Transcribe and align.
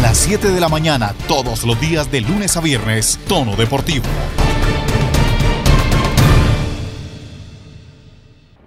las 0.00 0.16
7 0.18 0.50
de 0.50 0.60
la 0.60 0.68
mañana, 0.68 1.14
todos 1.28 1.64
los 1.64 1.78
días 1.80 2.10
de 2.10 2.22
lunes 2.22 2.56
a 2.56 2.60
viernes, 2.60 3.18
Tono 3.28 3.54
Deportivo. 3.54 4.06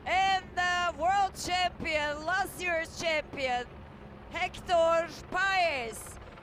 And 0.06 0.46
the 0.56 0.94
world 1.00 1.34
champion, 1.36 2.26
last 2.26 2.60
year's 2.60 2.90
champion, 3.00 3.66
Hector 4.32 5.08
Paez, 5.32 5.98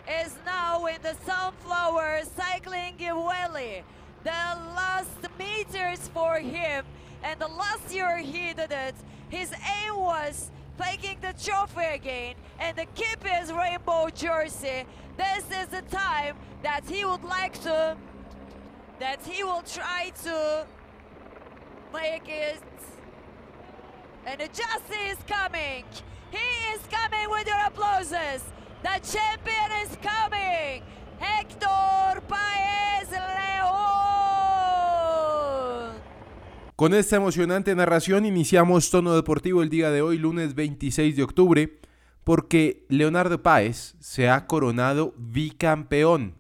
is 0.09 0.35
now 0.45 0.87
in 0.87 1.01
the 1.03 1.15
Sunflower 1.25 2.23
Cycling 2.37 2.97
Valley. 2.99 3.85
The 4.25 4.59
last 4.75 5.09
meters 5.39 6.09
for 6.13 6.37
him, 6.37 6.85
and 7.23 7.39
the 7.39 7.49
last 7.49 7.95
year 7.95 8.19
he 8.19 8.53
did 8.55 8.73
it, 8.73 8.95
his 9.29 9.53
aim 9.53 9.97
was 9.97 10.51
taking 10.81 11.19
the 11.21 11.35
trophy 11.43 11.85
again 11.95 12.35
and 12.59 12.77
the 12.77 12.87
keep 12.95 13.23
his 13.23 13.53
rainbow 13.53 14.09
jersey. 14.15 14.85
This 15.17 15.45
is 15.45 15.69
the 15.69 15.83
time 15.83 16.37
that 16.63 16.83
he 16.89 17.05
would 17.05 17.25
like 17.25 17.61
to, 17.63 17.97
that 18.99 19.25
he 19.25 19.45
will 19.45 19.63
try 19.63 20.13
to 20.25 20.67
make 21.93 22.29
it. 22.29 22.63
And 24.27 24.41
justice 24.41 24.97
is 25.07 25.19
coming. 25.27 25.85
He 26.31 26.75
is 26.75 26.81
coming 26.91 27.31
with 27.31 27.47
your 27.47 27.61
applauses. 27.67 28.43
The 28.83 29.01
champion 29.03 29.71
is 29.83 29.97
coming. 30.03 30.83
Héctor 31.21 32.21
Paez 32.29 33.09
León. 33.09 34.10
Con 36.81 36.95
esta 36.95 37.17
emocionante 37.17 37.75
narración 37.75 38.25
iniciamos 38.25 38.89
Tono 38.91 39.15
Deportivo 39.15 39.63
el 39.63 39.69
día 39.69 39.91
de 39.91 40.01
hoy, 40.01 40.17
lunes 40.17 40.55
26 40.55 41.15
de 41.15 41.23
octubre, 41.23 41.79
porque 42.25 42.87
Leonardo 42.89 43.43
Páez 43.43 43.97
se 44.01 44.31
ha 44.31 44.47
coronado 44.47 45.13
bicampeón 45.19 46.39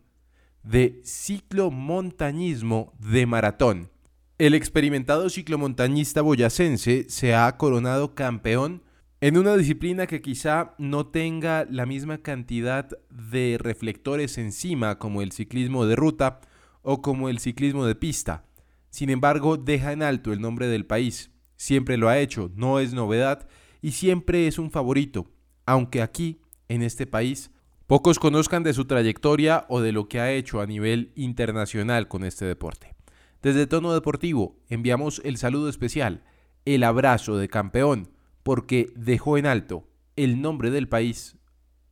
de 0.63 1.03
ciclomontañismo 1.05 2.95
de 2.99 3.27
maratón. 3.27 3.91
El 4.39 4.55
experimentado 4.55 5.29
ciclomontañista 5.29 6.23
boyacense 6.23 7.05
se 7.11 7.35
ha 7.35 7.55
coronado 7.59 8.15
campeón 8.15 8.83
en 9.21 9.37
una 9.37 9.59
disciplina 9.59 10.07
que 10.07 10.23
quizá 10.23 10.75
no 10.79 11.09
tenga 11.09 11.67
la 11.69 11.85
misma 11.85 12.17
cantidad 12.17 12.89
de 13.11 13.59
reflectores 13.61 14.39
encima 14.39 14.99
como 14.99 15.21
el 15.21 15.33
ciclismo 15.33 15.85
de 15.85 15.97
ruta 15.97 16.41
o 16.81 17.03
como 17.03 17.29
el 17.29 17.41
ciclismo 17.41 17.85
de 17.85 17.95
pista. 17.95 18.47
Sin 18.91 19.11
embargo, 19.11 19.57
deja 19.57 19.93
en 19.93 20.03
alto 20.03 20.33
el 20.33 20.41
nombre 20.41 20.67
del 20.67 20.87
país. 20.87 21.31
Siempre 21.57 21.97
lo 21.97 22.09
ha 22.09 22.19
hecho, 22.19 22.51
no 22.55 22.81
es 22.81 22.93
novedad 22.93 23.49
y 23.83 23.93
siempre 23.93 24.47
es 24.47 24.59
un 24.59 24.71
favorito, 24.71 25.31
aunque 25.67 26.03
aquí, 26.03 26.41
en 26.69 26.83
este 26.83 27.07
país, 27.07 27.51
pocos 27.87 28.19
conozcan 28.19 28.63
de 28.63 28.75
su 28.75 28.85
trayectoria 28.85 29.67
o 29.69 29.81
de 29.81 29.93
lo 29.93 30.09
que 30.09 30.21
ha 30.21 30.33
hecho 30.33 30.61
a 30.61 30.67
nivel 30.67 31.13
internacional 31.17 32.09
con 32.09 32.25
este 32.25 32.45
deporte. 32.45 32.95
Desde 33.43 33.67
Tono 33.67 33.95
Deportivo 33.95 34.59
enviamos 34.69 35.23
el 35.25 35.39
saludo 35.39 35.69
especial, 35.69 36.23
el 36.65 36.85
abrazo 36.85 37.39
de 37.39 37.49
campeón, 37.49 38.11
porque 38.43 38.93
dejó 38.97 39.39
en 39.39 39.47
alto 39.47 39.89
el 40.17 40.43
nombre 40.43 40.71
del 40.71 40.89
país 40.89 41.37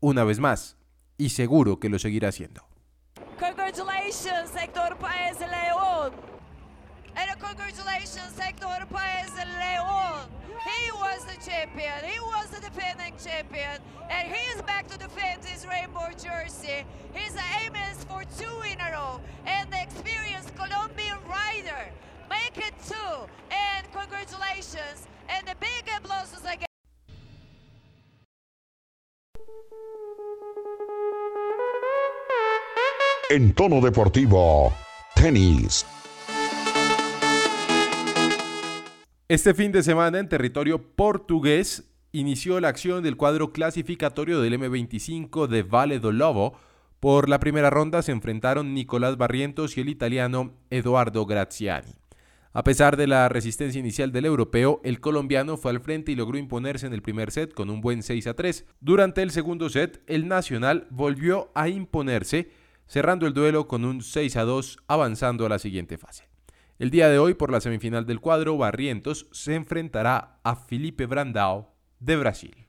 una 0.01 0.25
vez 0.25 0.41
más 0.41 0.77
y 1.17 1.31
seguro 1.31 1.81
que 1.81 1.89
lo 1.89 1.99
seguirá 1.99 2.29
haciendo. 2.29 2.63
Congratulations, 3.39 4.55
Héctor 4.63 4.97
Paez 4.99 5.41
León. 5.41 5.78
And 7.19 7.41
congratulations, 7.41 8.33
Héctor 8.39 8.87
Paez 8.95 9.33
León. 9.59 10.29
He 10.71 10.93
was 10.93 11.25
the 11.25 11.51
champion. 11.51 11.99
He 12.05 12.21
was 12.21 12.47
the 12.51 12.61
defending 12.61 13.15
champion. 13.19 13.81
And 14.09 14.29
he 14.29 14.41
is 14.55 14.63
back 14.63 14.87
to 14.87 14.97
defend 14.99 15.45
his 15.45 15.67
rainbow 15.67 16.11
jersey. 16.13 16.85
His 17.13 17.35
aim 17.59 17.73
is 17.91 18.05
for 18.05 18.23
two 18.39 18.57
in 18.71 18.79
a 18.81 18.93
row. 18.93 19.21
And 19.47 19.69
the 19.73 19.83
experienced 19.83 20.55
Colombian 20.55 21.19
rider. 21.27 21.91
Make 22.31 22.57
it 22.69 22.75
two. 22.87 23.13
And 23.51 23.83
congratulations. 23.93 25.09
And 25.29 25.45
the 25.45 25.57
big 25.59 25.91
applauses 25.97 26.45
again. 26.45 26.67
En 33.31 33.53
tono 33.55 33.81
deportivo, 33.81 34.73
tenis. 35.17 35.85
Este 39.31 39.53
fin 39.53 39.73
de 39.73 39.83
semana 39.83 40.21
en 40.21 40.29
territorio 40.31 40.83
portugués 40.97 41.93
inició 42.13 42.61
la 42.61 42.69
acción 42.69 43.03
del 43.03 43.19
cuadro 43.19 43.53
clasificatorio 43.53 44.41
del 44.41 44.59
M25 44.59 45.49
de 45.49 45.63
Valle 45.65 46.01
do 46.01 46.13
Lobo. 46.13 46.55
Por 46.99 47.29
la 47.29 47.39
primera 47.39 47.69
ronda 47.69 48.01
se 48.01 48.13
enfrentaron 48.13 48.73
Nicolás 48.73 49.19
Barrientos 49.19 49.77
y 49.77 49.83
el 49.83 49.91
italiano 49.91 50.55
Eduardo 50.71 51.27
Graziani. 51.27 51.93
A 52.55 52.65
pesar 52.65 52.97
de 52.97 53.07
la 53.07 53.29
resistencia 53.29 53.79
inicial 53.79 54.13
del 54.13 54.25
europeo, 54.25 54.81
el 54.83 54.99
colombiano 54.99 55.59
fue 55.59 55.73
al 55.73 55.81
frente 55.81 56.13
y 56.13 56.15
logró 56.15 56.39
imponerse 56.39 56.87
en 56.87 56.95
el 56.95 57.03
primer 57.03 57.31
set 57.31 57.53
con 57.53 57.69
un 57.69 57.83
buen 57.83 58.03
6 58.03 58.29
a 58.29 58.35
3. 58.35 58.65
Durante 58.81 59.21
el 59.21 59.31
segundo 59.31 59.69
set, 59.69 60.03
el 60.07 60.27
nacional 60.27 60.87
volvió 60.89 61.53
a 61.55 61.69
imponerse, 61.69 62.49
cerrando 62.87 63.27
el 63.27 63.35
duelo 63.35 63.69
con 63.69 63.85
un 63.85 64.01
6 64.01 64.37
a 64.37 64.45
2, 64.45 64.79
avanzando 64.89 65.45
a 65.45 65.51
la 65.51 65.59
siguiente 65.59 65.99
fase. 65.99 66.28
El 66.79 66.91
día 66.91 67.09
de 67.09 67.19
hoy, 67.19 67.35
por 67.35 67.51
la 67.51 67.61
semifinal 67.61 68.07
del 68.07 68.21
cuadro, 68.21 68.57
Barrientos 68.57 69.27
se 69.33 69.57
enfrentará 69.57 70.39
a 70.45 70.55
Felipe 70.55 71.07
Brandao 71.07 71.75
de 71.99 72.17
Brasil. 72.17 72.69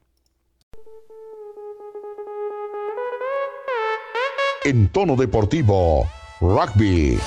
En 4.65 4.89
tono 4.89 5.15
deportivo, 5.15 6.09
rugby. 6.41 7.19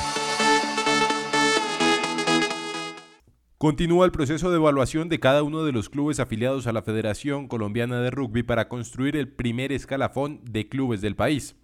Continúa 3.59 4.05
el 4.05 4.11
proceso 4.11 4.51
de 4.51 4.57
evaluación 4.57 5.09
de 5.09 5.21
cada 5.21 5.45
uno 5.45 5.63
de 5.63 5.71
los 5.71 5.89
clubes 5.89 6.19
afiliados 6.19 6.67
a 6.67 6.73
la 6.73 6.83
Federación 6.83 7.47
Colombiana 7.47 8.01
de 8.01 8.11
Rugby 8.11 8.43
para 8.43 8.69
construir 8.69 9.17
el 9.17 9.29
primer 9.29 9.71
escalafón 9.71 10.41
de 10.43 10.69
clubes 10.69 11.01
del 11.01 11.15
país. 11.15 11.55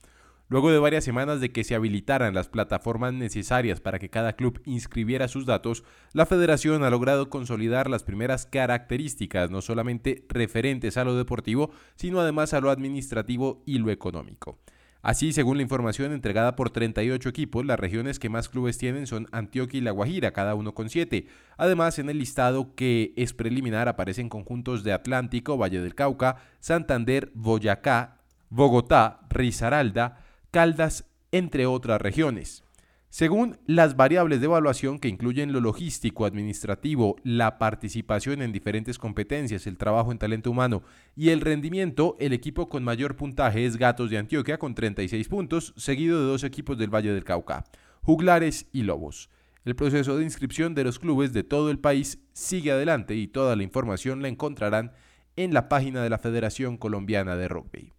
Luego 0.51 0.71
de 0.71 0.79
varias 0.79 1.05
semanas 1.05 1.41
de 1.41 1.53
que 1.53 1.63
se 1.63 1.75
habilitaran 1.75 2.35
las 2.35 2.49
plataformas 2.49 3.13
necesarias 3.13 3.81
para 3.81 3.99
que 3.99 4.09
cada 4.09 4.33
club 4.33 4.63
inscribiera 4.65 5.29
sus 5.29 5.45
datos, 5.45 5.85
la 6.15 6.25
federación 6.25 6.85
ha 6.85 6.91
logrado 6.91 7.29
consolidar 7.29 7.91
las 7.91 8.03
primeras 8.03 8.47
características, 8.47 9.51
no 9.51 9.61
solamente 9.61 10.25
referentes 10.31 10.97
a 10.97 11.05
lo 11.05 11.17
deportivo, 11.17 11.71
sino 11.97 12.19
además 12.21 12.55
a 12.55 12.61
lo 12.61 12.71
administrativo 12.71 13.63
y 13.67 13.79
lo 13.79 13.91
económico. 13.91 14.59
Así, 15.03 15.33
según 15.33 15.59
la 15.59 15.63
información 15.63 16.13
entregada 16.13 16.57
por 16.57 16.71
38 16.71 17.29
equipos, 17.29 17.67
las 17.67 17.79
regiones 17.79 18.19
que 18.19 18.31
más 18.31 18.49
clubes 18.49 18.79
tienen 18.79 19.07
son 19.07 19.29
Antioquia 19.33 19.79
y 19.79 19.83
La 19.83 19.91
Guajira, 19.91 20.33
cada 20.33 20.55
uno 20.55 20.75
con 20.75 20.89
7. 20.89 21.27
Además, 21.59 21.99
en 21.99 22.09
el 22.09 22.19
listado 22.19 22.75
que 22.75 23.13
es 23.17 23.35
preliminar 23.35 23.87
aparecen 23.87 24.29
conjuntos 24.29 24.83
de 24.83 24.93
Atlántico, 24.93 25.59
Valle 25.59 25.83
del 25.83 25.95
Cauca, 25.95 26.37
Santander, 26.59 27.31
Boyacá, 27.35 28.17
Bogotá, 28.51 29.21
Risaralda, 29.29 30.25
Caldas, 30.51 31.05
entre 31.31 31.67
otras 31.67 32.01
regiones. 32.01 32.65
Según 33.11 33.59
las 33.67 33.97
variables 33.97 34.41
de 34.41 34.47
evaluación 34.47 34.99
que 34.99 35.09
incluyen 35.09 35.53
lo 35.53 35.61
logístico, 35.61 36.27
administrativo, 36.27 37.17
la 37.23 37.59
participación 37.59 38.43
en 38.43 38.53
diferentes 38.53 38.99
competencias, 38.99 39.67
el 39.67 39.79
trabajo 39.79 40.13
en 40.13 40.19
talento 40.19 40.51
humano 40.51 40.83
y 41.17 41.31
el 41.31 41.41
rendimiento, 41.41 42.17
el 42.19 42.33
equipo 42.33 42.69
con 42.69 42.85
mayor 42.85 43.17
puntaje 43.17 43.65
es 43.65 43.79
Gatos 43.79 44.11
de 44.11 44.19
Antioquia 44.19 44.59
con 44.59 44.75
36 44.75 45.27
puntos, 45.29 45.73
seguido 45.77 46.21
de 46.21 46.27
dos 46.27 46.45
equipos 46.45 46.77
del 46.77 46.95
Valle 46.95 47.13
del 47.13 47.25
Cauca, 47.25 47.65
Juglares 48.03 48.67
y 48.73 48.83
Lobos. 48.83 49.31
El 49.65 49.75
proceso 49.77 50.17
de 50.17 50.25
inscripción 50.25 50.75
de 50.75 50.85
los 50.85 50.99
clubes 50.99 51.33
de 51.33 51.45
todo 51.45 51.71
el 51.71 51.79
país 51.79 52.19
sigue 52.33 52.73
adelante 52.73 53.15
y 53.17 53.27
toda 53.27 53.57
la 53.57 53.63
información 53.63 54.23
la 54.23 54.29
encontrarán 54.29 54.93
en 55.37 55.53
la 55.53 55.69
página 55.69 56.03
de 56.03 56.11
la 56.11 56.19
Federación 56.19 56.77
Colombiana 56.77 57.37
de 57.37 57.49
Rugby. 57.49 57.98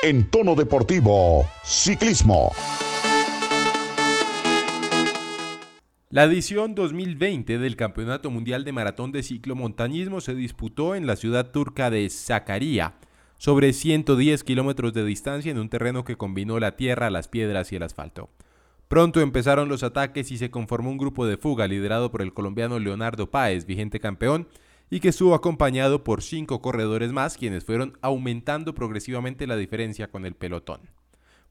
En 0.00 0.30
tono 0.30 0.54
deportivo, 0.54 1.44
ciclismo. 1.64 2.52
La 6.08 6.22
edición 6.22 6.76
2020 6.76 7.58
del 7.58 7.74
Campeonato 7.74 8.30
Mundial 8.30 8.62
de 8.62 8.70
Maratón 8.70 9.10
de 9.10 9.24
Ciclomontañismo 9.24 10.20
se 10.20 10.36
disputó 10.36 10.94
en 10.94 11.08
la 11.08 11.16
ciudad 11.16 11.50
turca 11.50 11.90
de 11.90 12.08
Zacaría, 12.10 12.94
sobre 13.38 13.72
110 13.72 14.44
kilómetros 14.44 14.92
de 14.94 15.04
distancia 15.04 15.50
en 15.50 15.58
un 15.58 15.68
terreno 15.68 16.04
que 16.04 16.14
combinó 16.14 16.60
la 16.60 16.76
tierra, 16.76 17.10
las 17.10 17.26
piedras 17.26 17.72
y 17.72 17.76
el 17.76 17.82
asfalto. 17.82 18.30
Pronto 18.86 19.20
empezaron 19.20 19.68
los 19.68 19.82
ataques 19.82 20.30
y 20.30 20.38
se 20.38 20.52
conformó 20.52 20.90
un 20.90 20.98
grupo 20.98 21.26
de 21.26 21.38
fuga 21.38 21.66
liderado 21.66 22.12
por 22.12 22.22
el 22.22 22.32
colombiano 22.32 22.78
Leonardo 22.78 23.32
Páez, 23.32 23.66
vigente 23.66 23.98
campeón, 23.98 24.46
y 24.90 25.00
que 25.00 25.08
estuvo 25.08 25.34
acompañado 25.34 26.04
por 26.04 26.22
cinco 26.22 26.62
corredores 26.62 27.12
más, 27.12 27.36
quienes 27.36 27.64
fueron 27.64 27.98
aumentando 28.00 28.74
progresivamente 28.74 29.46
la 29.46 29.56
diferencia 29.56 30.10
con 30.10 30.24
el 30.24 30.34
pelotón. 30.34 30.80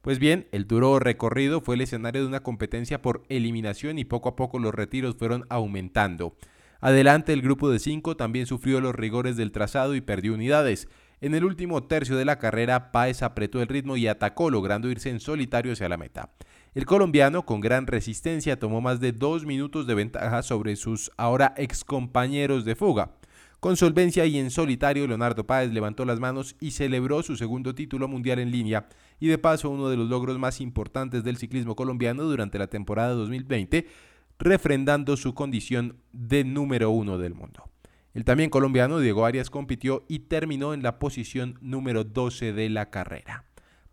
Pues 0.02 0.18
bien, 0.18 0.48
el 0.52 0.66
duro 0.66 0.98
recorrido 0.98 1.60
fue 1.60 1.74
el 1.74 1.82
escenario 1.82 2.22
de 2.22 2.28
una 2.28 2.42
competencia 2.42 3.02
por 3.02 3.24
eliminación 3.28 3.98
y 3.98 4.04
poco 4.04 4.28
a 4.28 4.36
poco 4.36 4.58
los 4.58 4.74
retiros 4.74 5.16
fueron 5.16 5.44
aumentando. 5.48 6.36
Adelante 6.80 7.32
el 7.32 7.42
grupo 7.42 7.70
de 7.70 7.80
cinco 7.80 8.16
también 8.16 8.46
sufrió 8.46 8.80
los 8.80 8.94
rigores 8.94 9.36
del 9.36 9.50
trazado 9.50 9.96
y 9.96 10.00
perdió 10.00 10.34
unidades. 10.34 10.88
En 11.20 11.34
el 11.34 11.44
último 11.44 11.82
tercio 11.82 12.16
de 12.16 12.24
la 12.24 12.38
carrera, 12.38 12.92
Páez 12.92 13.24
apretó 13.24 13.60
el 13.60 13.66
ritmo 13.66 13.96
y 13.96 14.06
atacó, 14.06 14.50
logrando 14.50 14.88
irse 14.88 15.10
en 15.10 15.18
solitario 15.18 15.72
hacia 15.72 15.88
la 15.88 15.96
meta. 15.96 16.30
El 16.74 16.86
colombiano, 16.86 17.44
con 17.44 17.60
gran 17.60 17.88
resistencia, 17.88 18.60
tomó 18.60 18.80
más 18.80 19.00
de 19.00 19.10
dos 19.10 19.44
minutos 19.44 19.88
de 19.88 19.94
ventaja 19.94 20.44
sobre 20.44 20.76
sus 20.76 21.10
ahora 21.16 21.54
ex 21.56 21.82
compañeros 21.82 22.64
de 22.64 22.76
fuga. 22.76 23.17
Con 23.60 23.76
solvencia 23.76 24.24
y 24.24 24.38
en 24.38 24.52
solitario, 24.52 25.08
Leonardo 25.08 25.44
Páez 25.44 25.72
levantó 25.72 26.04
las 26.04 26.20
manos 26.20 26.54
y 26.60 26.70
celebró 26.70 27.24
su 27.24 27.36
segundo 27.36 27.74
título 27.74 28.06
mundial 28.06 28.38
en 28.38 28.52
línea 28.52 28.88
y 29.18 29.26
de 29.26 29.36
paso 29.36 29.68
uno 29.68 29.88
de 29.88 29.96
los 29.96 30.08
logros 30.08 30.38
más 30.38 30.60
importantes 30.60 31.24
del 31.24 31.38
ciclismo 31.38 31.74
colombiano 31.74 32.22
durante 32.22 32.56
la 32.60 32.68
temporada 32.68 33.14
2020, 33.14 33.88
refrendando 34.38 35.16
su 35.16 35.34
condición 35.34 35.96
de 36.12 36.44
número 36.44 36.90
uno 36.90 37.18
del 37.18 37.34
mundo. 37.34 37.68
El 38.14 38.24
también 38.24 38.48
colombiano 38.48 39.00
Diego 39.00 39.26
Arias 39.26 39.50
compitió 39.50 40.04
y 40.08 40.20
terminó 40.20 40.72
en 40.72 40.84
la 40.84 41.00
posición 41.00 41.58
número 41.60 42.04
12 42.04 42.52
de 42.52 42.68
la 42.68 42.90
carrera. 42.90 43.44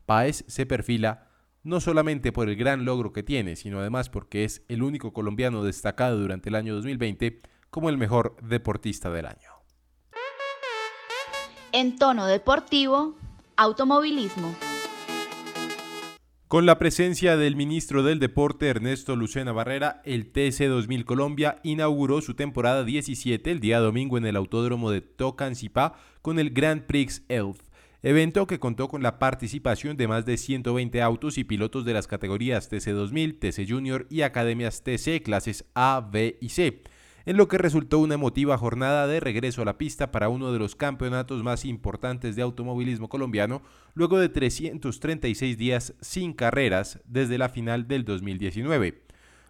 Páez 0.05 0.43
se 0.47 0.67
perfila 0.67 1.29
no 1.63 1.79
solamente 1.79 2.31
por 2.31 2.49
el 2.49 2.55
gran 2.55 2.85
logro 2.85 3.11
que 3.11 3.23
tiene, 3.23 3.55
sino 3.55 3.79
además 3.79 4.09
porque 4.09 4.43
es 4.43 4.63
el 4.67 4.83
único 4.83 5.11
colombiano 5.11 5.63
destacado 5.63 6.19
durante 6.19 6.49
el 6.49 6.55
año 6.55 6.75
2020 6.75 7.41
como 7.71 7.89
el 7.89 7.97
mejor 7.97 8.37
deportista 8.43 9.09
del 9.09 9.25
año. 9.25 9.54
En 11.77 11.97
tono 11.97 12.25
deportivo, 12.25 13.15
automovilismo. 13.57 14.55
Con 16.47 16.65
la 16.65 16.79
presencia 16.79 17.35
del 17.35 17.57
ministro 17.57 18.01
del 18.01 18.19
Deporte 18.19 18.69
Ernesto 18.69 19.17
Lucena 19.17 19.51
Barrera, 19.51 20.01
el 20.05 20.31
TC 20.31 20.69
2000 20.69 21.03
Colombia 21.03 21.59
inauguró 21.63 22.21
su 22.21 22.33
temporada 22.33 22.85
17 22.85 23.51
el 23.51 23.59
día 23.59 23.79
domingo 23.79 24.17
en 24.17 24.25
el 24.25 24.37
autódromo 24.37 24.89
de 24.89 25.01
Tocancipá 25.01 25.95
con 26.21 26.39
el 26.39 26.51
Grand 26.51 26.83
Prix 26.83 27.23
Elf, 27.27 27.59
evento 28.03 28.47
que 28.47 28.57
contó 28.57 28.87
con 28.87 29.03
la 29.03 29.19
participación 29.19 29.97
de 29.97 30.07
más 30.07 30.25
de 30.25 30.37
120 30.37 31.01
autos 31.01 31.37
y 31.37 31.43
pilotos 31.43 31.83
de 31.83 31.93
las 31.93 32.07
categorías 32.07 32.69
TC 32.69 32.91
2000, 32.91 33.37
TC 33.37 33.69
Junior 33.69 34.07
y 34.09 34.21
Academias 34.21 34.81
TC 34.81 35.21
clases 35.21 35.65
A, 35.75 36.07
B 36.09 36.37
y 36.39 36.47
C 36.47 36.83
en 37.25 37.37
lo 37.37 37.47
que 37.47 37.57
resultó 37.57 37.99
una 37.99 38.13
emotiva 38.13 38.57
jornada 38.57 39.07
de 39.07 39.19
regreso 39.19 39.61
a 39.61 39.65
la 39.65 39.77
pista 39.77 40.11
para 40.11 40.29
uno 40.29 40.51
de 40.51 40.59
los 40.59 40.75
campeonatos 40.75 41.43
más 41.43 41.65
importantes 41.65 42.35
de 42.35 42.43
automovilismo 42.43 43.09
colombiano, 43.09 43.61
luego 43.95 44.19
de 44.19 44.29
336 44.29 45.57
días 45.57 45.93
sin 46.01 46.33
carreras 46.33 46.99
desde 47.05 47.37
la 47.37 47.49
final 47.49 47.87
del 47.87 48.05
2019. 48.05 49.01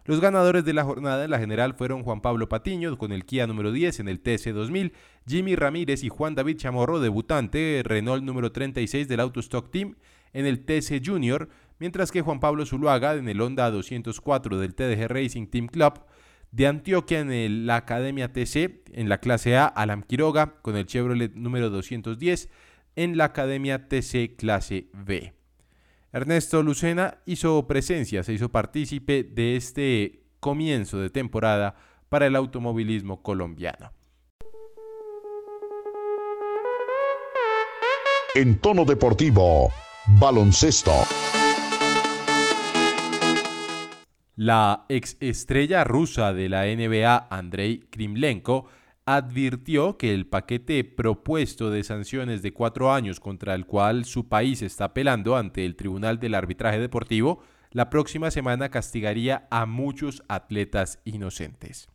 Los 0.06 0.20
ganadores 0.20 0.64
de 0.64 0.72
la 0.72 0.84
jornada 0.84 1.24
en 1.24 1.32
la 1.32 1.38
general 1.38 1.74
fueron 1.74 2.04
Juan 2.04 2.20
Pablo 2.20 2.48
Patiño 2.48 2.96
con 2.96 3.12
el 3.12 3.24
Kia 3.24 3.46
número 3.46 3.72
10 3.72 4.00
en 4.00 4.08
el 4.08 4.20
TC 4.20 4.52
2000, 4.52 4.92
Jimmy 5.26 5.56
Ramírez 5.56 6.04
y 6.04 6.08
Juan 6.08 6.36
David 6.36 6.58
Chamorro, 6.58 7.00
debutante 7.00 7.82
Renault 7.84 8.22
número 8.22 8.52
36 8.52 9.08
del 9.08 9.20
Autostock 9.20 9.70
Team 9.70 9.96
en 10.32 10.46
el 10.46 10.64
TC 10.64 11.02
Junior, 11.04 11.48
mientras 11.80 12.12
que 12.12 12.22
Juan 12.22 12.38
Pablo 12.38 12.64
Zuluaga 12.64 13.14
en 13.14 13.28
el 13.28 13.40
Honda 13.40 13.70
204 13.70 14.60
del 14.60 14.74
TDG 14.74 15.08
Racing 15.08 15.48
Team 15.48 15.66
Club 15.66 15.94
de 16.50 16.66
Antioquia 16.66 17.20
en 17.20 17.66
la 17.66 17.76
Academia 17.76 18.32
TC, 18.32 18.82
en 18.92 19.08
la 19.08 19.18
clase 19.18 19.56
A, 19.56 19.66
Alam 19.66 20.02
Quiroga, 20.02 20.54
con 20.62 20.76
el 20.76 20.86
Chevrolet 20.86 21.34
número 21.34 21.70
210, 21.70 22.48
en 22.96 23.16
la 23.16 23.24
Academia 23.26 23.88
TC 23.88 24.36
clase 24.36 24.88
B. 24.92 25.34
Ernesto 26.12 26.62
Lucena 26.62 27.18
hizo 27.26 27.66
presencia, 27.66 28.22
se 28.22 28.32
hizo 28.32 28.50
partícipe 28.50 29.22
de 29.22 29.56
este 29.56 30.22
comienzo 30.40 30.98
de 30.98 31.10
temporada 31.10 31.76
para 32.08 32.26
el 32.26 32.36
automovilismo 32.36 33.22
colombiano. 33.22 33.92
En 38.34 38.58
tono 38.58 38.84
deportivo, 38.84 39.72
baloncesto. 40.18 40.92
La 44.36 44.84
ex 44.90 45.16
estrella 45.20 45.82
rusa 45.82 46.34
de 46.34 46.50
la 46.50 46.66
NBA, 46.66 47.28
Andrei 47.30 47.80
Krimlenko, 47.88 48.66
advirtió 49.06 49.96
que 49.96 50.12
el 50.12 50.26
paquete 50.26 50.84
propuesto 50.84 51.70
de 51.70 51.82
sanciones 51.82 52.42
de 52.42 52.52
cuatro 52.52 52.92
años 52.92 53.18
contra 53.18 53.54
el 53.54 53.64
cual 53.64 54.04
su 54.04 54.28
país 54.28 54.60
está 54.60 54.86
apelando 54.86 55.36
ante 55.36 55.64
el 55.64 55.74
Tribunal 55.74 56.18
del 56.18 56.34
Arbitraje 56.34 56.78
Deportivo 56.78 57.40
la 57.70 57.88
próxima 57.88 58.30
semana 58.30 58.68
castigaría 58.68 59.48
a 59.50 59.64
muchos 59.64 60.22
atletas 60.28 60.98
inocentes. 61.06 61.88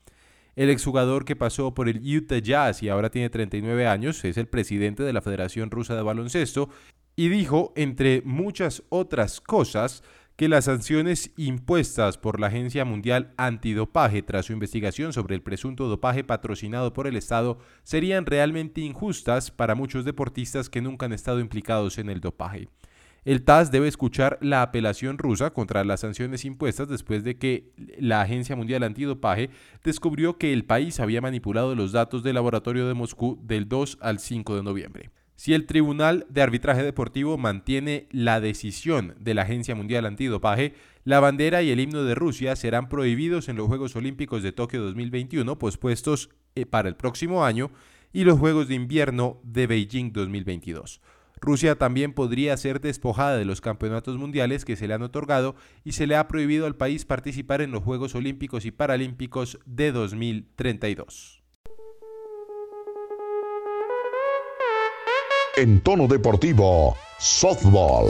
El 0.56 0.72
exjugador 0.72 1.26
que 1.26 1.36
pasó 1.36 1.76
por 1.76 1.90
el 1.90 2.00
Utah 2.00 2.40
Jazz 2.40 2.82
y 2.82 2.90
ahora 2.90 3.12
tiene 3.12 3.30
39 3.30 3.86
años 3.86 4.26
es 4.26 4.38
el 4.38 4.48
presidente 4.48 5.04
de 5.04 5.14
la 5.14 5.22
Federación 5.22 5.70
Rusa 5.70 5.96
de 5.96 6.02
Baloncesto 6.02 6.70
y 7.16 7.30
dijo, 7.30 7.72
entre 7.76 8.22
muchas 8.26 8.84
otras 8.90 9.42
cosas, 9.42 10.02
que 10.36 10.50
las 10.50 10.66
sanciones 10.66 11.32
impuestas 11.38 12.18
por 12.18 12.40
la 12.40 12.48
Agencia 12.48 12.86
Mundial 12.86 13.34
Antidopaje 13.38 14.24
tras 14.24 14.48
su 14.48 14.54
investigación 14.54 15.14
sobre 15.14 15.36
el 15.36 15.42
presunto 15.42 15.88
dopaje 15.88 16.24
patrocinado 16.24 16.94
por 16.94 17.08
el 17.08 17.16
Estado 17.16 17.60
serían 17.84 18.26
realmente 18.26 18.82
injustas 18.82 19.52
para 19.52 19.76
muchos 19.76 20.06
deportistas 20.06 20.70
que 20.70 20.82
nunca 20.82 21.06
han 21.06 21.14
estado 21.14 21.40
implicados 21.40 21.98
en 21.98 22.10
el 22.10 22.22
dopaje. 22.22 22.70
El 23.24 23.44
TAS 23.44 23.72
debe 23.72 23.88
escuchar 23.88 24.40
la 24.42 24.64
apelación 24.64 25.20
rusa 25.20 25.52
contra 25.54 25.84
las 25.84 26.00
sanciones 26.00 26.44
impuestas 26.44 26.90
después 26.90 27.24
de 27.24 27.38
que 27.38 27.72
la 28.00 28.22
Agencia 28.22 28.56
Mundial 28.56 28.82
Antidopaje 28.82 29.52
descubrió 29.84 30.40
que 30.40 30.54
el 30.54 30.66
país 30.66 31.00
había 31.00 31.22
manipulado 31.22 31.76
los 31.76 31.92
datos 31.92 32.24
del 32.24 32.34
laboratorio 32.34 32.88
de 32.88 32.96
Moscú 32.96 33.40
del 33.44 33.70
2 33.70 34.00
al 34.02 34.18
5 34.18 34.56
de 34.56 34.64
noviembre. 34.64 35.12
Si 35.42 35.56
el 35.56 35.66
Tribunal 35.66 36.28
de 36.30 36.44
Arbitraje 36.44 36.84
Deportivo 36.84 37.36
mantiene 37.36 38.08
la 38.12 38.40
decisión 38.40 39.16
de 39.20 39.34
la 39.34 39.42
Agencia 39.42 39.74
Mundial 39.74 40.06
Antidopaje, 40.06 40.76
la 41.04 41.20
bandera 41.20 41.64
y 41.64 41.72
el 41.72 41.80
himno 41.80 42.04
de 42.04 42.14
Rusia 42.14 42.56
serán 42.56 42.90
prohibidos 42.90 43.50
en 43.50 43.56
los 43.56 43.66
Juegos 43.66 43.96
Olímpicos 43.96 44.44
de 44.44 44.52
Tokio 44.52 44.84
2021, 44.84 45.58
pospuestos 45.58 46.30
eh, 46.54 46.68
para 46.68 46.90
el 46.90 46.96
próximo 46.96 47.44
año, 47.44 47.72
y 48.14 48.24
los 48.24 48.38
Juegos 48.38 48.68
de 48.68 48.76
Invierno 48.76 49.42
de 49.44 49.66
Beijing 49.66 50.14
2022. 50.14 51.02
Rusia 51.40 51.76
también 51.76 52.14
podría 52.14 52.56
ser 52.56 52.80
despojada 52.80 53.36
de 53.36 53.46
los 53.46 53.62
campeonatos 53.62 54.20
mundiales 54.20 54.64
que 54.64 54.76
se 54.76 54.88
le 54.88 54.94
han 54.94 55.02
otorgado 55.02 55.56
y 55.84 55.94
se 55.94 56.06
le 56.06 56.18
ha 56.18 56.28
prohibido 56.28 56.68
al 56.68 56.76
país 56.76 57.04
participar 57.04 57.64
en 57.64 57.72
los 57.72 57.84
Juegos 57.84 58.14
Olímpicos 58.14 58.64
y 58.66 58.70
Paralímpicos 58.70 59.58
de 59.66 59.92
2032. 59.92 61.41
En 65.58 65.82
tono 65.82 66.08
deportivo, 66.08 66.96
softball. 67.20 68.10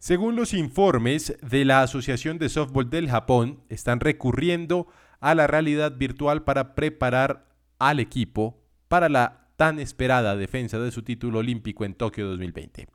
Según 0.00 0.34
los 0.34 0.54
informes 0.54 1.36
de 1.40 1.64
la 1.64 1.82
Asociación 1.82 2.38
de 2.38 2.48
Softball 2.48 2.90
del 2.90 3.08
Japón, 3.08 3.60
están 3.68 4.00
recurriendo 4.00 4.88
a 5.20 5.36
la 5.36 5.46
realidad 5.46 5.96
virtual 5.96 6.42
para 6.42 6.74
preparar 6.74 7.46
al 7.78 8.00
equipo 8.00 8.60
para 8.88 9.08
la 9.08 9.46
tan 9.56 9.78
esperada 9.78 10.34
defensa 10.34 10.80
de 10.80 10.90
su 10.90 11.02
título 11.02 11.38
olímpico 11.38 11.84
en 11.84 11.94
Tokio 11.94 12.26
2020. 12.26 12.88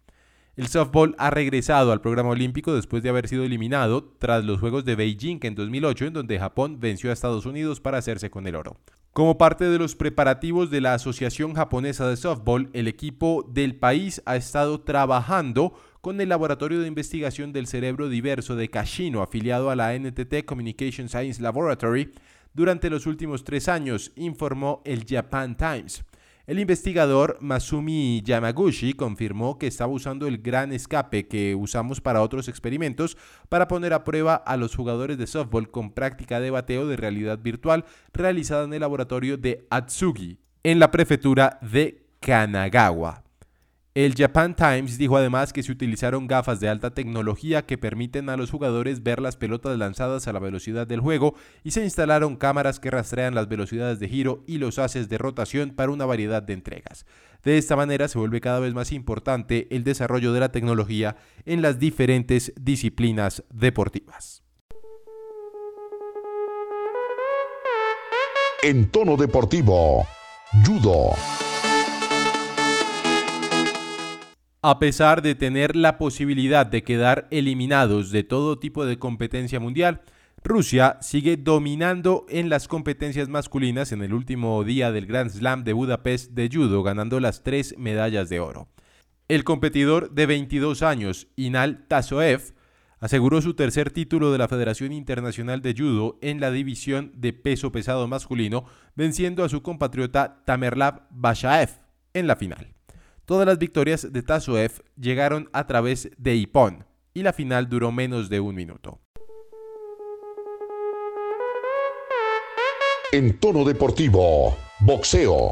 El 0.57 0.69
softball 0.69 1.13
ha 1.19 1.29
regresado 1.29 1.91
al 1.91 2.01
programa 2.01 2.29
olímpico 2.29 2.73
después 2.73 3.03
de 3.03 3.09
haber 3.09 3.27
sido 3.27 3.43
eliminado 3.43 4.03
tras 4.17 4.43
los 4.43 4.59
Juegos 4.59 4.85
de 4.85 4.95
Beijing 4.95 5.37
en 5.43 5.53
2008, 5.53 6.05
en 6.05 6.13
donde 6.13 6.39
Japón 6.39 6.79
venció 6.79 7.11
a 7.11 7.13
Estados 7.13 7.45
Unidos 7.45 7.79
para 7.79 7.99
hacerse 7.99 8.31
con 8.31 8.47
el 8.47 8.55
oro. 8.55 8.75
Como 9.13 9.37
parte 9.37 9.65
de 9.65 9.77
los 9.77 9.95
preparativos 9.95 10.71
de 10.71 10.81
la 10.81 10.95
Asociación 10.95 11.53
Japonesa 11.53 12.09
de 12.09 12.17
Softball, 12.17 12.71
el 12.73 12.87
equipo 12.87 13.47
del 13.47 13.75
país 13.75 14.23
ha 14.25 14.35
estado 14.35 14.81
trabajando 14.81 15.75
con 16.01 16.19
el 16.21 16.29
Laboratorio 16.29 16.79
de 16.79 16.87
Investigación 16.87 17.53
del 17.53 17.67
Cerebro 17.67 18.09
Diverso 18.09 18.55
de 18.55 18.69
Kashino, 18.71 19.21
afiliado 19.21 19.69
a 19.69 19.75
la 19.75 19.93
NTT 19.93 20.43
Communication 20.45 21.07
Science 21.07 21.39
Laboratory, 21.39 22.11
durante 22.55 22.89
los 22.89 23.05
últimos 23.05 23.43
tres 23.43 23.67
años, 23.67 24.11
informó 24.15 24.81
el 24.85 25.05
Japan 25.07 25.55
Times. 25.55 26.03
El 26.47 26.59
investigador 26.59 27.37
Masumi 27.41 28.21
Yamaguchi 28.23 28.93
confirmó 28.93 29.57
que 29.57 29.67
estaba 29.67 29.91
usando 29.91 30.27
el 30.27 30.37
gran 30.37 30.71
escape 30.71 31.27
que 31.27 31.55
usamos 31.55 31.99
para 31.99 32.21
otros 32.21 32.47
experimentos 32.47 33.17
para 33.49 33.67
poner 33.67 33.91
a 33.91 34.05
prueba 34.05 34.35
a 34.35 34.55
los 34.55 34.73
jugadores 34.73 35.17
de 35.17 35.27
softball 35.27 35.69
con 35.69 35.91
práctica 35.91 36.39
de 36.39 36.49
bateo 36.49 36.87
de 36.87 36.95
realidad 36.95 37.39
virtual 37.39 37.83
realizada 38.13 38.63
en 38.63 38.73
el 38.73 38.79
laboratorio 38.79 39.35
de 39.35 39.67
Atsugi, 39.69 40.39
en 40.63 40.79
la 40.79 40.89
prefectura 40.89 41.59
de 41.61 42.05
Kanagawa. 42.21 43.26
El 43.97 44.13
Japan 44.13 44.55
Times 44.55 44.99
dijo 44.99 45.17
además 45.17 45.51
que 45.51 45.63
se 45.63 45.71
utilizaron 45.71 46.27
gafas 46.27 46.59
de 46.59 46.69
alta 46.69 46.91
tecnología 46.91 47.65
que 47.65 47.79
permiten 47.79 48.29
a 48.29 48.37
los 48.37 48.51
jugadores 48.51 49.01
ver 49.01 49.19
las 49.19 49.37
pelotas 49.37 49.75
lanzadas 49.75 50.27
a 50.27 50.33
la 50.33 50.39
velocidad 50.39 50.85
del 50.85 50.99
juego 50.99 51.33
y 51.63 51.71
se 51.71 51.83
instalaron 51.83 52.35
cámaras 52.35 52.79
que 52.79 52.91
rastrean 52.91 53.33
las 53.33 53.47
velocidades 53.49 53.97
de 53.99 54.07
giro 54.07 54.43
y 54.45 54.59
los 54.59 54.77
haces 54.77 55.09
de 55.09 55.17
rotación 55.17 55.71
para 55.71 55.91
una 55.91 56.05
variedad 56.05 56.43
de 56.43 56.53
entregas. 56.53 57.07
De 57.43 57.57
esta 57.57 57.75
manera 57.75 58.07
se 58.07 58.19
vuelve 58.19 58.39
cada 58.39 58.59
vez 58.59 58.75
más 58.75 58.91
importante 58.91 59.67
el 59.75 59.83
desarrollo 59.83 60.31
de 60.31 60.41
la 60.41 60.51
tecnología 60.51 61.15
en 61.47 61.63
las 61.63 61.79
diferentes 61.79 62.53
disciplinas 62.55 63.45
deportivas. 63.51 64.43
En 68.61 68.91
tono 68.91 69.17
deportivo, 69.17 70.05
Judo. 70.63 71.15
A 74.69 74.79
pesar 74.79 75.21
de 75.21 75.33
tener 75.33 75.77
la 75.77 75.97
posibilidad 75.97 76.65
de 76.65 76.83
quedar 76.83 77.29
eliminados 77.31 78.11
de 78.11 78.25
todo 78.25 78.59
tipo 78.59 78.85
de 78.85 78.99
competencia 78.99 79.61
mundial, 79.61 80.01
Rusia 80.43 80.97
sigue 80.99 81.37
dominando 81.37 82.25
en 82.27 82.49
las 82.49 82.67
competencias 82.67 83.29
masculinas 83.29 83.93
en 83.93 84.01
el 84.01 84.13
último 84.13 84.61
día 84.65 84.91
del 84.91 85.05
Grand 85.05 85.29
Slam 85.29 85.63
de 85.63 85.71
Budapest 85.71 86.31
de 86.31 86.49
judo, 86.51 86.83
ganando 86.83 87.21
las 87.21 87.43
tres 87.43 87.75
medallas 87.77 88.27
de 88.27 88.41
oro. 88.41 88.67
El 89.29 89.45
competidor 89.45 90.11
de 90.11 90.25
22 90.25 90.81
años, 90.83 91.29
Inal 91.37 91.87
Tasoev, 91.87 92.53
aseguró 92.99 93.41
su 93.41 93.53
tercer 93.53 93.91
título 93.91 94.33
de 94.33 94.37
la 94.37 94.49
Federación 94.49 94.91
Internacional 94.91 95.61
de 95.61 95.75
Judo 95.77 96.19
en 96.21 96.41
la 96.41 96.51
división 96.51 97.13
de 97.15 97.31
peso 97.31 97.71
pesado 97.71 98.05
masculino, 98.09 98.65
venciendo 98.97 99.45
a 99.45 99.49
su 99.49 99.61
compatriota 99.61 100.43
Tamerlav 100.43 101.07
Bashaev 101.09 101.69
en 102.13 102.27
la 102.27 102.35
final. 102.35 102.76
Todas 103.27 103.45
las 103.45 103.59
victorias 103.59 104.13
de 104.13 104.23
Tasoev 104.23 104.71
llegaron 104.95 105.49
a 105.51 105.67
través 105.67 106.09
de 106.17 106.35
Ipon 106.37 106.85
y 107.13 107.23
la 107.23 107.33
final 107.33 107.67
duró 107.67 107.91
menos 107.91 108.29
de 108.29 108.39
un 108.39 108.55
minuto. 108.55 109.01
En 113.11 113.37
tono 113.37 113.65
deportivo, 113.65 114.55
boxeo. 114.79 115.51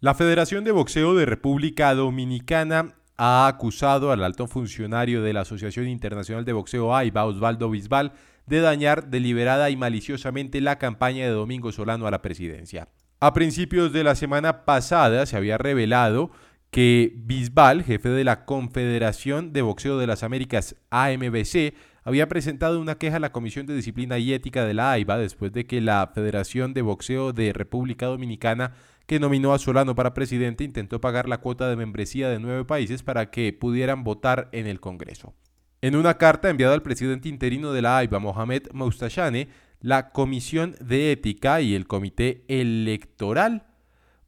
La 0.00 0.14
Federación 0.14 0.64
de 0.64 0.72
Boxeo 0.72 1.14
de 1.14 1.26
República 1.26 1.94
Dominicana 1.94 2.94
ha 3.18 3.46
acusado 3.46 4.12
al 4.12 4.24
alto 4.24 4.46
funcionario 4.46 5.20
de 5.20 5.34
la 5.34 5.42
Asociación 5.42 5.88
Internacional 5.88 6.46
de 6.46 6.54
Boxeo 6.54 6.96
AIBA, 6.96 7.26
Osvaldo 7.26 7.68
Bisbal, 7.68 8.12
de 8.46 8.60
dañar 8.60 9.10
deliberada 9.10 9.68
y 9.68 9.76
maliciosamente 9.76 10.62
la 10.62 10.78
campaña 10.78 11.26
de 11.26 11.32
Domingo 11.32 11.70
Solano 11.70 12.06
a 12.06 12.10
la 12.10 12.22
presidencia. 12.22 12.88
A 13.18 13.32
principios 13.32 13.94
de 13.94 14.04
la 14.04 14.14
semana 14.14 14.66
pasada 14.66 15.24
se 15.24 15.38
había 15.38 15.56
revelado 15.56 16.30
que 16.70 17.14
Bisbal, 17.16 17.82
jefe 17.82 18.10
de 18.10 18.24
la 18.24 18.44
Confederación 18.44 19.54
de 19.54 19.62
Boxeo 19.62 19.96
de 19.96 20.06
las 20.06 20.22
Américas 20.22 20.76
AMBC, 20.90 21.72
había 22.04 22.28
presentado 22.28 22.78
una 22.78 22.98
queja 22.98 23.16
a 23.16 23.20
la 23.20 23.32
Comisión 23.32 23.64
de 23.64 23.74
Disciplina 23.74 24.18
y 24.18 24.34
Ética 24.34 24.66
de 24.66 24.74
la 24.74 24.92
AIBA 24.92 25.16
después 25.16 25.50
de 25.52 25.64
que 25.64 25.80
la 25.80 26.12
Federación 26.14 26.74
de 26.74 26.82
Boxeo 26.82 27.32
de 27.32 27.54
República 27.54 28.04
Dominicana, 28.04 28.74
que 29.06 29.18
nominó 29.18 29.54
a 29.54 29.58
Solano 29.58 29.94
para 29.94 30.12
presidente, 30.12 30.64
intentó 30.64 31.00
pagar 31.00 31.26
la 31.26 31.38
cuota 31.38 31.70
de 31.70 31.76
membresía 31.76 32.28
de 32.28 32.38
nueve 32.38 32.66
países 32.66 33.02
para 33.02 33.30
que 33.30 33.50
pudieran 33.54 34.04
votar 34.04 34.50
en 34.52 34.66
el 34.66 34.78
Congreso. 34.78 35.32
En 35.80 35.96
una 35.96 36.18
carta 36.18 36.50
enviada 36.50 36.74
al 36.74 36.82
presidente 36.82 37.30
interino 37.30 37.72
de 37.72 37.80
la 37.80 37.96
AIBA, 37.96 38.18
Mohamed 38.18 38.64
Moustachane, 38.72 39.48
la 39.80 40.10
Comisión 40.10 40.74
de 40.80 41.12
Ética 41.12 41.60
y 41.60 41.74
el 41.74 41.86
Comité 41.86 42.44
Electoral. 42.48 43.66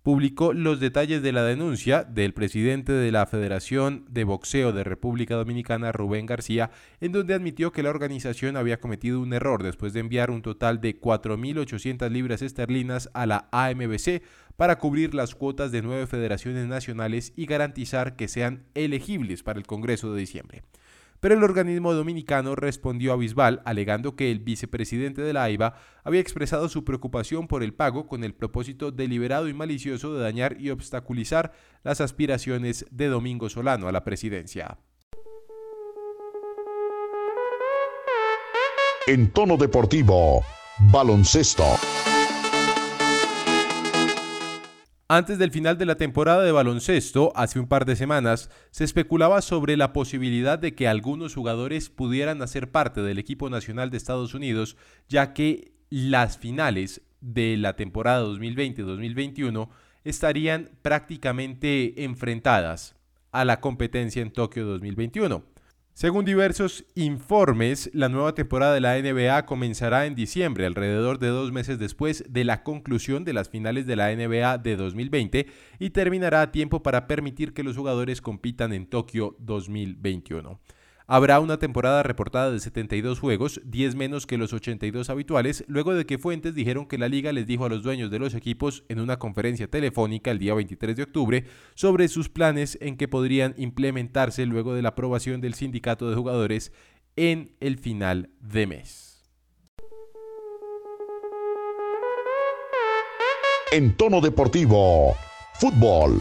Publicó 0.02 0.54
los 0.54 0.80
detalles 0.80 1.22
de 1.22 1.32
la 1.32 1.42
denuncia 1.42 2.02
del 2.02 2.32
presidente 2.32 2.92
de 2.92 3.12
la 3.12 3.26
Federación 3.26 4.06
de 4.08 4.24
Boxeo 4.24 4.72
de 4.72 4.84
República 4.84 5.34
Dominicana, 5.34 5.92
Rubén 5.92 6.24
García, 6.24 6.70
en 7.00 7.12
donde 7.12 7.34
admitió 7.34 7.72
que 7.72 7.82
la 7.82 7.90
organización 7.90 8.56
había 8.56 8.80
cometido 8.80 9.20
un 9.20 9.34
error 9.34 9.62
después 9.62 9.92
de 9.92 10.00
enviar 10.00 10.30
un 10.30 10.40
total 10.40 10.80
de 10.80 10.98
4.800 10.98 12.08
libras 12.10 12.40
esterlinas 12.40 13.10
a 13.12 13.26
la 13.26 13.48
AMBC 13.52 14.22
para 14.56 14.78
cubrir 14.78 15.14
las 15.14 15.34
cuotas 15.34 15.72
de 15.72 15.82
nueve 15.82 16.06
federaciones 16.06 16.66
nacionales 16.68 17.32
y 17.36 17.44
garantizar 17.44 18.16
que 18.16 18.28
sean 18.28 18.64
elegibles 18.74 19.42
para 19.42 19.58
el 19.58 19.66
Congreso 19.66 20.14
de 20.14 20.20
diciembre 20.20 20.62
pero 21.20 21.34
el 21.34 21.42
organismo 21.42 21.92
dominicano 21.94 22.54
respondió 22.54 23.12
a 23.12 23.16
Bisbal 23.16 23.62
alegando 23.64 24.16
que 24.16 24.30
el 24.30 24.40
vicepresidente 24.40 25.22
de 25.22 25.32
la 25.32 25.44
AIBA 25.44 25.74
había 26.04 26.20
expresado 26.20 26.68
su 26.68 26.84
preocupación 26.84 27.48
por 27.48 27.62
el 27.62 27.74
pago 27.74 28.06
con 28.06 28.24
el 28.24 28.34
propósito 28.34 28.90
deliberado 28.90 29.48
y 29.48 29.54
malicioso 29.54 30.14
de 30.14 30.22
dañar 30.22 30.60
y 30.60 30.70
obstaculizar 30.70 31.52
las 31.82 32.00
aspiraciones 32.00 32.86
de 32.90 33.08
Domingo 33.08 33.48
Solano 33.48 33.88
a 33.88 33.92
la 33.92 34.04
presidencia. 34.04 34.78
En 39.06 39.30
tono 39.30 39.56
deportivo, 39.56 40.44
baloncesto. 40.92 41.64
Antes 45.10 45.38
del 45.38 45.50
final 45.50 45.78
de 45.78 45.86
la 45.86 45.94
temporada 45.94 46.42
de 46.42 46.52
baloncesto, 46.52 47.32
hace 47.34 47.58
un 47.58 47.66
par 47.66 47.86
de 47.86 47.96
semanas, 47.96 48.50
se 48.70 48.84
especulaba 48.84 49.40
sobre 49.40 49.78
la 49.78 49.94
posibilidad 49.94 50.58
de 50.58 50.74
que 50.74 50.86
algunos 50.86 51.34
jugadores 51.34 51.88
pudieran 51.88 52.42
hacer 52.42 52.70
parte 52.70 53.00
del 53.00 53.18
equipo 53.18 53.48
nacional 53.48 53.88
de 53.88 53.96
Estados 53.96 54.34
Unidos, 54.34 54.76
ya 55.08 55.32
que 55.32 55.72
las 55.88 56.36
finales 56.36 57.00
de 57.22 57.56
la 57.56 57.74
temporada 57.74 58.22
2020-2021 58.26 59.70
estarían 60.04 60.68
prácticamente 60.82 62.04
enfrentadas 62.04 62.94
a 63.32 63.46
la 63.46 63.60
competencia 63.62 64.20
en 64.20 64.30
Tokio 64.30 64.66
2021. 64.66 65.42
Según 65.98 66.24
diversos 66.24 66.84
informes, 66.94 67.90
la 67.92 68.08
nueva 68.08 68.32
temporada 68.32 68.72
de 68.72 68.80
la 68.80 68.96
NBA 69.00 69.46
comenzará 69.46 70.06
en 70.06 70.14
diciembre, 70.14 70.64
alrededor 70.64 71.18
de 71.18 71.26
dos 71.26 71.50
meses 71.50 71.76
después 71.80 72.22
de 72.28 72.44
la 72.44 72.62
conclusión 72.62 73.24
de 73.24 73.32
las 73.32 73.48
finales 73.48 73.84
de 73.84 73.96
la 73.96 74.14
NBA 74.14 74.58
de 74.58 74.76
2020, 74.76 75.48
y 75.80 75.90
terminará 75.90 76.42
a 76.42 76.52
tiempo 76.52 76.84
para 76.84 77.08
permitir 77.08 77.52
que 77.52 77.64
los 77.64 77.76
jugadores 77.76 78.22
compitan 78.22 78.72
en 78.72 78.86
Tokio 78.86 79.34
2021. 79.40 80.60
Habrá 81.10 81.40
una 81.40 81.58
temporada 81.58 82.02
reportada 82.02 82.50
de 82.50 82.60
72 82.60 83.18
juegos, 83.18 83.62
10 83.64 83.94
menos 83.94 84.26
que 84.26 84.36
los 84.36 84.52
82 84.52 85.08
habituales, 85.08 85.64
luego 85.66 85.94
de 85.94 86.04
que 86.04 86.18
fuentes 86.18 86.54
dijeron 86.54 86.84
que 86.84 86.98
la 86.98 87.08
liga 87.08 87.32
les 87.32 87.46
dijo 87.46 87.64
a 87.64 87.70
los 87.70 87.82
dueños 87.82 88.10
de 88.10 88.18
los 88.18 88.34
equipos 88.34 88.84
en 88.90 89.00
una 89.00 89.18
conferencia 89.18 89.70
telefónica 89.70 90.30
el 90.30 90.38
día 90.38 90.52
23 90.52 90.94
de 90.96 91.02
octubre 91.04 91.44
sobre 91.74 92.08
sus 92.08 92.28
planes 92.28 92.76
en 92.82 92.98
que 92.98 93.08
podrían 93.08 93.54
implementarse 93.56 94.44
luego 94.44 94.74
de 94.74 94.82
la 94.82 94.90
aprobación 94.90 95.40
del 95.40 95.54
sindicato 95.54 96.10
de 96.10 96.16
jugadores 96.16 96.72
en 97.16 97.56
el 97.60 97.78
final 97.78 98.28
de 98.40 98.66
mes. 98.66 99.24
En 103.72 103.96
tono 103.96 104.20
deportivo, 104.20 105.16
fútbol. 105.54 106.20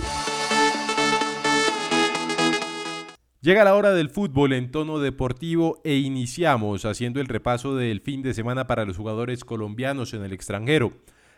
Llega 3.48 3.64
la 3.64 3.76
hora 3.76 3.94
del 3.94 4.10
fútbol 4.10 4.52
en 4.52 4.72
tono 4.72 5.00
deportivo 5.00 5.80
e 5.86 5.96
iniciamos 5.96 6.84
haciendo 6.84 7.22
el 7.22 7.28
repaso 7.28 7.78
del 7.78 8.02
fin 8.02 8.22
de 8.22 8.34
semana 8.34 8.68
para 8.68 8.84
los 8.84 8.98
jugadores 8.98 9.46
colombianos 9.46 10.14
en 10.14 10.26
el 10.26 10.34
extranjero. 10.34 10.92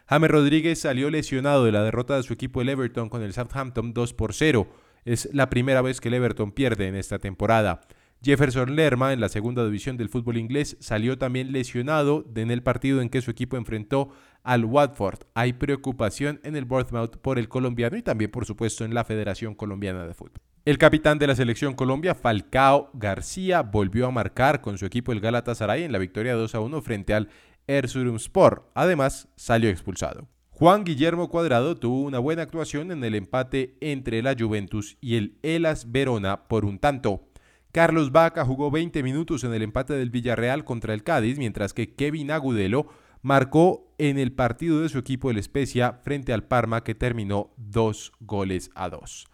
James 0.08 0.32
Rodríguez 0.32 0.80
salió 0.80 1.12
lesionado 1.12 1.66
de 1.66 1.72
la 1.72 1.84
derrota 1.84 2.16
de 2.16 2.24
su 2.24 2.34
equipo 2.34 2.62
el 2.62 2.70
Everton 2.70 3.10
con 3.10 3.22
el 3.22 3.34
Southampton 3.34 3.94
2 3.94 4.14
por 4.16 4.34
0. 4.34 4.68
Es 5.06 5.30
la 5.34 5.52
primera 5.52 5.84
vez 5.84 6.02
que 6.02 6.08
el 6.08 6.16
Everton 6.16 6.52
pierde 6.52 6.88
en 6.88 6.96
esta 6.96 7.20
temporada. 7.20 7.82
Jefferson 8.24 8.76
Lerma, 8.76 9.14
en 9.14 9.22
la 9.22 9.30
segunda 9.30 9.64
división 9.64 9.96
del 9.96 10.10
fútbol 10.10 10.38
inglés, 10.38 10.78
salió 10.80 11.20
también 11.20 11.52
lesionado 11.52 12.26
en 12.36 12.50
el 12.50 12.64
partido 12.64 13.04
en 13.04 13.10
que 13.10 13.22
su 13.22 13.30
equipo 13.30 13.56
enfrentó 13.56 14.10
al 14.42 14.66
Watford. 14.66 15.20
Hay 15.36 15.54
preocupación 15.54 16.40
en 16.44 16.56
el 16.56 16.66
Bournemouth 16.66 17.18
por 17.18 17.38
el 17.38 17.50
colombiano 17.50 17.98
y 17.98 18.02
también, 18.02 18.32
por 18.32 18.46
supuesto, 18.46 18.84
en 18.84 18.96
la 18.96 19.04
Federación 19.04 19.54
Colombiana 19.54 20.08
de 20.08 20.16
Fútbol. 20.16 20.49
El 20.70 20.78
capitán 20.78 21.18
de 21.18 21.26
la 21.26 21.36
selección 21.36 21.74
Colombia, 21.74 22.14
Falcao 22.14 22.92
García, 22.94 23.64
volvió 23.64 24.06
a 24.06 24.12
marcar 24.12 24.62
con 24.62 24.78
su 24.78 24.86
equipo 24.86 25.12
el 25.12 25.20
Galatasaray 25.20 25.82
en 25.82 25.92
la 25.92 25.98
victoria 25.98 26.36
2 26.36 26.54
a 26.54 26.60
1 26.60 26.82
frente 26.84 27.16
al 27.16 27.30
Erzurumspor. 27.66 28.70
Además, 28.76 29.30
salió 29.36 29.72
expulsado. 29.72 30.28
Juan 30.52 30.84
Guillermo 30.84 31.28
Cuadrado 31.28 31.76
tuvo 31.76 32.04
una 32.04 32.20
buena 32.20 32.44
actuación 32.44 32.92
en 32.92 33.04
el 33.04 33.16
empate 33.16 33.78
entre 33.82 34.22
la 34.22 34.36
Juventus 34.38 34.96
y 35.02 35.16
el 35.16 35.40
Elas 35.42 35.92
Verona 35.92 36.48
por 36.48 36.66
un 36.66 36.78
tanto. 36.78 37.24
Carlos 37.72 38.12
Vaca 38.12 38.46
jugó 38.46 38.70
20 38.70 39.02
minutos 39.02 39.44
en 39.44 39.56
el 39.56 39.64
empate 39.64 39.96
del 39.96 40.12
Villarreal 40.12 40.66
contra 40.66 40.94
el 40.94 41.02
Cádiz, 41.02 41.40
mientras 41.40 41.74
que 41.74 41.96
Kevin 41.96 42.30
Agudelo 42.30 42.86
marcó 43.24 43.92
en 43.98 44.20
el 44.20 44.34
partido 44.34 44.82
de 44.82 44.90
su 44.90 45.00
equipo 45.00 45.32
el 45.32 45.40
Especia 45.40 45.94
frente 46.04 46.32
al 46.32 46.44
Parma 46.44 46.84
que 46.84 46.94
terminó 46.94 47.56
dos 47.58 48.12
goles 48.20 48.70
a 48.76 48.90
dos. 48.90 49.26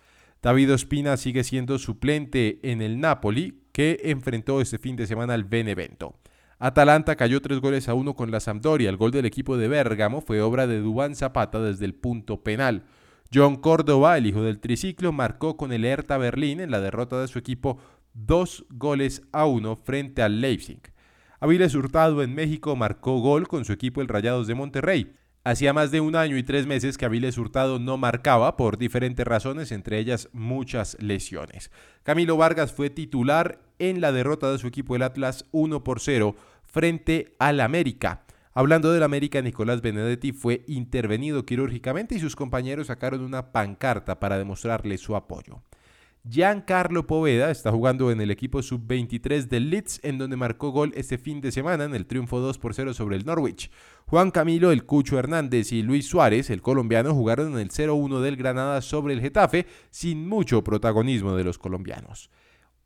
David 0.45 0.73
Ospina 0.73 1.17
sigue 1.17 1.43
siendo 1.43 1.79
suplente 1.79 2.59
en 2.61 2.83
el 2.83 2.99
Napoli, 2.99 3.63
que 3.71 3.99
enfrentó 4.03 4.61
este 4.61 4.77
fin 4.77 4.95
de 4.95 5.07
semana 5.07 5.33
al 5.33 5.43
Benevento. 5.43 6.19
Atalanta 6.59 7.15
cayó 7.15 7.41
tres 7.41 7.59
goles 7.59 7.89
a 7.89 7.95
uno 7.95 8.13
con 8.13 8.29
la 8.29 8.39
Sampdoria. 8.39 8.91
El 8.91 8.97
gol 8.97 9.09
del 9.09 9.25
equipo 9.25 9.57
de 9.57 9.67
Bérgamo 9.67 10.21
fue 10.21 10.41
obra 10.41 10.67
de 10.67 10.81
Dubán 10.81 11.15
Zapata 11.15 11.59
desde 11.61 11.85
el 11.85 11.95
punto 11.95 12.43
penal. 12.43 12.83
John 13.33 13.55
Córdoba, 13.55 14.19
el 14.19 14.27
hijo 14.27 14.43
del 14.43 14.59
triciclo, 14.59 15.11
marcó 15.11 15.57
con 15.57 15.73
el 15.73 15.83
Hertha 15.83 16.19
Berlín 16.19 16.59
en 16.59 16.69
la 16.69 16.79
derrota 16.79 17.19
de 17.19 17.27
su 17.27 17.39
equipo 17.39 17.79
dos 18.13 18.67
goles 18.69 19.23
a 19.31 19.47
uno 19.47 19.75
frente 19.75 20.21
al 20.21 20.41
Leipzig. 20.41 20.93
Aviles 21.39 21.73
Hurtado 21.73 22.21
en 22.21 22.35
México 22.35 22.75
marcó 22.75 23.17
gol 23.17 23.47
con 23.47 23.65
su 23.65 23.73
equipo 23.73 23.99
el 23.99 24.07
Rayados 24.07 24.45
de 24.45 24.53
Monterrey. 24.53 25.11
Hacía 25.47 25.73
más 25.73 25.91
de 25.91 26.01
un 26.01 26.15
año 26.15 26.37
y 26.37 26.43
tres 26.43 26.65
meses 26.65 26.97
que 26.97 27.05
Aviles 27.05 27.37
Hurtado 27.37 27.77
no 27.77 27.97
marcaba 27.97 28.57
por 28.57 28.79
diferentes 28.79 29.27
razones, 29.27 29.71
entre 29.71 29.99
ellas 29.99 30.27
muchas 30.33 30.97
lesiones. 30.99 31.69
Camilo 32.01 32.35
Vargas 32.35 32.73
fue 32.73 32.89
titular 32.89 33.59
en 33.77 34.01
la 34.01 34.11
derrota 34.11 34.51
de 34.51 34.57
su 34.57 34.65
equipo 34.65 34.95
el 34.95 35.03
Atlas 35.03 35.45
1 35.51 35.83
por 35.83 35.99
0 35.99 36.35
frente 36.63 37.35
al 37.37 37.59
América. 37.59 38.25
Hablando 38.55 38.91
del 38.91 39.03
América, 39.03 39.39
Nicolás 39.43 39.83
Benedetti 39.83 40.31
fue 40.31 40.63
intervenido 40.65 41.45
quirúrgicamente 41.45 42.15
y 42.15 42.19
sus 42.19 42.35
compañeros 42.35 42.87
sacaron 42.87 43.21
una 43.21 43.51
pancarta 43.51 44.19
para 44.19 44.39
demostrarle 44.39 44.97
su 44.97 45.15
apoyo. 45.15 45.61
Giancarlo 46.27 47.05
Poveda 47.05 47.51
está 47.51 47.71
jugando 47.71 48.09
en 48.09 48.19
el 48.19 48.31
equipo 48.31 48.63
sub-23 48.63 49.47
del 49.47 49.69
Leeds, 49.69 49.99
en 50.01 50.17
donde 50.17 50.35
marcó 50.35 50.71
gol 50.71 50.91
este 50.95 51.19
fin 51.19 51.39
de 51.39 51.51
semana 51.51 51.83
en 51.83 51.93
el 51.93 52.07
triunfo 52.07 52.39
2 52.39 52.57
por 52.57 52.73
0 52.73 52.95
sobre 52.95 53.15
el 53.15 53.25
Norwich. 53.25 53.69
Juan 54.07 54.31
Camilo, 54.31 54.71
el 54.71 54.85
Cucho 54.87 55.19
Hernández 55.19 55.71
y 55.71 55.83
Luis 55.83 56.07
Suárez, 56.07 56.49
el 56.49 56.63
colombiano, 56.63 57.13
jugaron 57.13 57.53
en 57.53 57.59
el 57.59 57.69
0-1 57.69 58.21
del 58.21 58.37
Granada 58.37 58.81
sobre 58.81 59.13
el 59.13 59.21
Getafe, 59.21 59.67
sin 59.91 60.27
mucho 60.27 60.63
protagonismo 60.63 61.35
de 61.35 61.43
los 61.43 61.59
colombianos. 61.59 62.31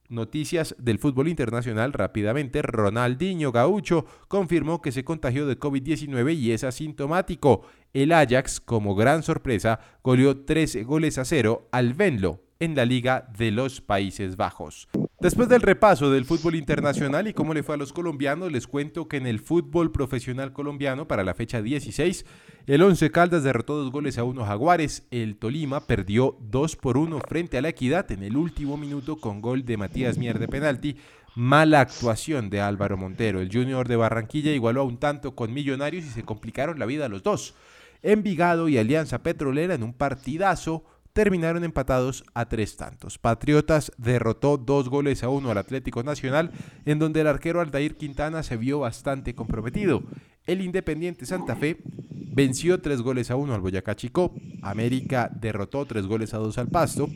Noticias 0.10 0.76
del 0.78 1.00
fútbol 1.00 1.30
internacional 1.30 1.94
rápidamente. 1.94 2.62
Ronaldinho 2.62 3.54
Gaucho 3.54 4.06
confirmó 4.28 4.82
que 4.82 4.92
se 4.92 5.06
contagió 5.06 5.48
de 5.48 5.58
COVID-19 5.58 6.36
y 6.36 6.52
es 6.52 6.66
asintomático. 6.66 7.62
El 7.94 8.12
Ajax, 8.12 8.60
como 8.60 8.96
gran 8.96 9.24
sorpresa, 9.24 9.80
goleó 10.04 10.44
13 10.44 10.84
goles 10.84 11.18
a 11.18 11.24
cero 11.24 11.70
al 11.72 11.94
Venlo 11.94 12.49
en 12.62 12.76
la 12.76 12.84
Liga 12.84 13.26
de 13.38 13.52
los 13.52 13.80
Países 13.80 14.36
Bajos. 14.36 14.90
Después 15.22 15.48
del 15.48 15.62
repaso 15.62 16.12
del 16.12 16.26
fútbol 16.26 16.56
internacional 16.56 17.26
y 17.30 17.34
cómo 17.34 17.54
le 17.54 17.64
fue 17.64 17.76
a 17.76 17.78
los 17.78 17.94
colombianos, 17.94 18.52
les 18.52 18.68
cuento 18.68 19.08
que 19.08 19.16
en 19.16 19.28
el 19.28 19.40
fútbol 19.40 19.94
profesional 19.94 20.52
colombiano 20.52 21.08
para 21.08 21.24
la 21.24 21.34
fecha 21.34 21.62
16, 21.62 22.26
el 22.68 22.82
Once 22.84 23.10
Caldas 23.12 23.46
derrotó 23.46 23.78
dos 23.78 23.94
goles 23.94 24.18
a 24.18 24.26
uno 24.26 24.44
Jaguares, 24.44 25.08
el 25.10 25.38
Tolima 25.38 25.88
perdió 25.88 26.38
2 26.42 26.76
por 26.76 26.98
1 26.98 27.22
frente 27.30 27.58
a 27.58 27.62
la 27.62 27.70
Equidad 27.70 28.12
en 28.12 28.24
el 28.24 28.36
último 28.36 28.76
minuto 28.76 29.16
con 29.22 29.40
gol 29.40 29.64
de 29.64 29.78
Matías 29.78 30.18
Mier 30.18 30.38
de 30.38 30.50
penalti, 30.50 30.98
mala 31.36 31.80
actuación 31.80 32.50
de 32.50 32.60
Álvaro 32.60 32.98
Montero, 32.98 33.40
el 33.40 33.54
Junior 33.54 33.88
de 33.88 33.96
Barranquilla 33.96 34.52
igualó 34.52 34.82
a 34.82 34.86
un 34.86 34.98
tanto 34.98 35.34
con 35.34 35.54
Millonarios 35.54 36.04
y 36.04 36.10
se 36.10 36.24
complicaron 36.24 36.78
la 36.78 36.86
vida 36.86 37.06
a 37.06 37.10
los 37.10 37.24
dos. 37.24 37.56
Envigado 38.02 38.68
y 38.68 38.78
Alianza 38.78 39.24
Petrolera 39.24 39.76
en 39.76 39.84
un 39.84 39.94
partidazo 39.94 40.84
terminaron 41.20 41.66
empatados 41.66 42.24
a 42.34 42.48
tres 42.48 42.78
tantos. 42.78 43.18
Patriotas 43.18 43.92
derrotó 43.98 44.56
dos 44.56 44.88
goles 44.88 45.22
a 45.22 45.28
uno 45.28 45.52
al 45.52 45.58
Atlético 45.58 46.02
Nacional, 46.02 46.50
en 46.86 46.98
donde 46.98 47.20
el 47.20 47.28
arquero 47.28 47.60
Aldair 47.60 47.98
Quintana 47.98 48.42
se 48.42 48.56
vio 48.56 48.80
bastante 48.80 49.36
comprometido. 49.36 50.02
El 50.46 50.62
Independiente 50.62 51.26
Santa 51.26 51.58
Fe 51.58 51.82
venció 51.84 52.80
tres 52.80 53.02
goles 53.02 53.32
a 53.32 53.36
uno 53.36 53.54
al 53.54 53.60
Boyacá 53.60 53.98
Chico, 53.98 54.34
América 54.62 55.30
derrotó 55.30 55.86
tres 55.86 56.06
goles 56.06 56.34
a 56.34 56.38
dos 56.38 56.58
al 56.58 56.70
Pasto, 56.70 57.10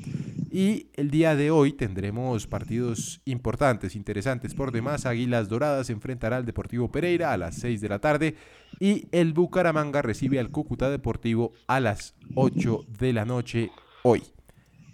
y 0.51 0.87
el 0.95 1.09
día 1.09 1.37
de 1.37 1.49
hoy 1.49 1.71
tendremos 1.71 2.45
partidos 2.45 3.21
importantes, 3.23 3.95
interesantes 3.95 4.53
por 4.53 4.73
demás. 4.73 5.05
Águilas 5.05 5.47
Doradas 5.47 5.89
enfrentará 5.89 6.35
al 6.35 6.45
Deportivo 6.45 6.91
Pereira 6.91 7.31
a 7.31 7.37
las 7.37 7.55
6 7.55 7.79
de 7.79 7.89
la 7.89 7.99
tarde 7.99 8.35
y 8.81 9.07
el 9.13 9.31
Bucaramanga 9.31 10.01
recibe 10.01 10.39
al 10.39 10.51
Cúcuta 10.51 10.89
Deportivo 10.89 11.53
a 11.67 11.79
las 11.79 12.15
8 12.35 12.85
de 12.99 13.13
la 13.13 13.23
noche 13.23 13.71
hoy. 14.03 14.23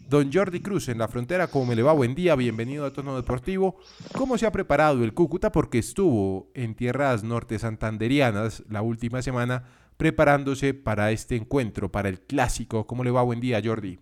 Don 0.08 0.32
Jordi 0.32 0.62
Cruz 0.62 0.88
en 0.88 0.98
la 0.98 1.08
frontera, 1.08 1.48
¿cómo 1.48 1.74
le 1.74 1.84
va? 1.84 1.94
Buen 1.94 2.16
día, 2.16 2.36
bienvenido 2.36 2.86
a 2.86 2.94
Tono 2.94 3.16
Deportivo. 3.16 3.78
¿Cómo 4.16 4.38
se 4.38 4.48
ha 4.48 4.52
preparado 4.52 5.04
el 5.04 5.14
Cúcuta? 5.14 5.52
Porque 5.52 5.80
estuvo 5.80 6.50
en 6.56 6.74
tierras 6.74 7.24
norte 7.24 7.60
santanderianas 7.60 8.64
la 8.70 8.82
última 8.82 9.22
semana 9.22 9.66
preparándose 9.98 10.74
para 10.74 11.12
este 11.12 11.36
encuentro, 11.36 11.92
para 11.92 12.10
el 12.10 12.22
clásico. 12.22 12.88
¿Cómo 12.88 13.04
le 13.04 13.12
va? 13.12 13.22
Buen 13.22 13.40
día, 13.40 13.62
Jordi. 13.64 14.00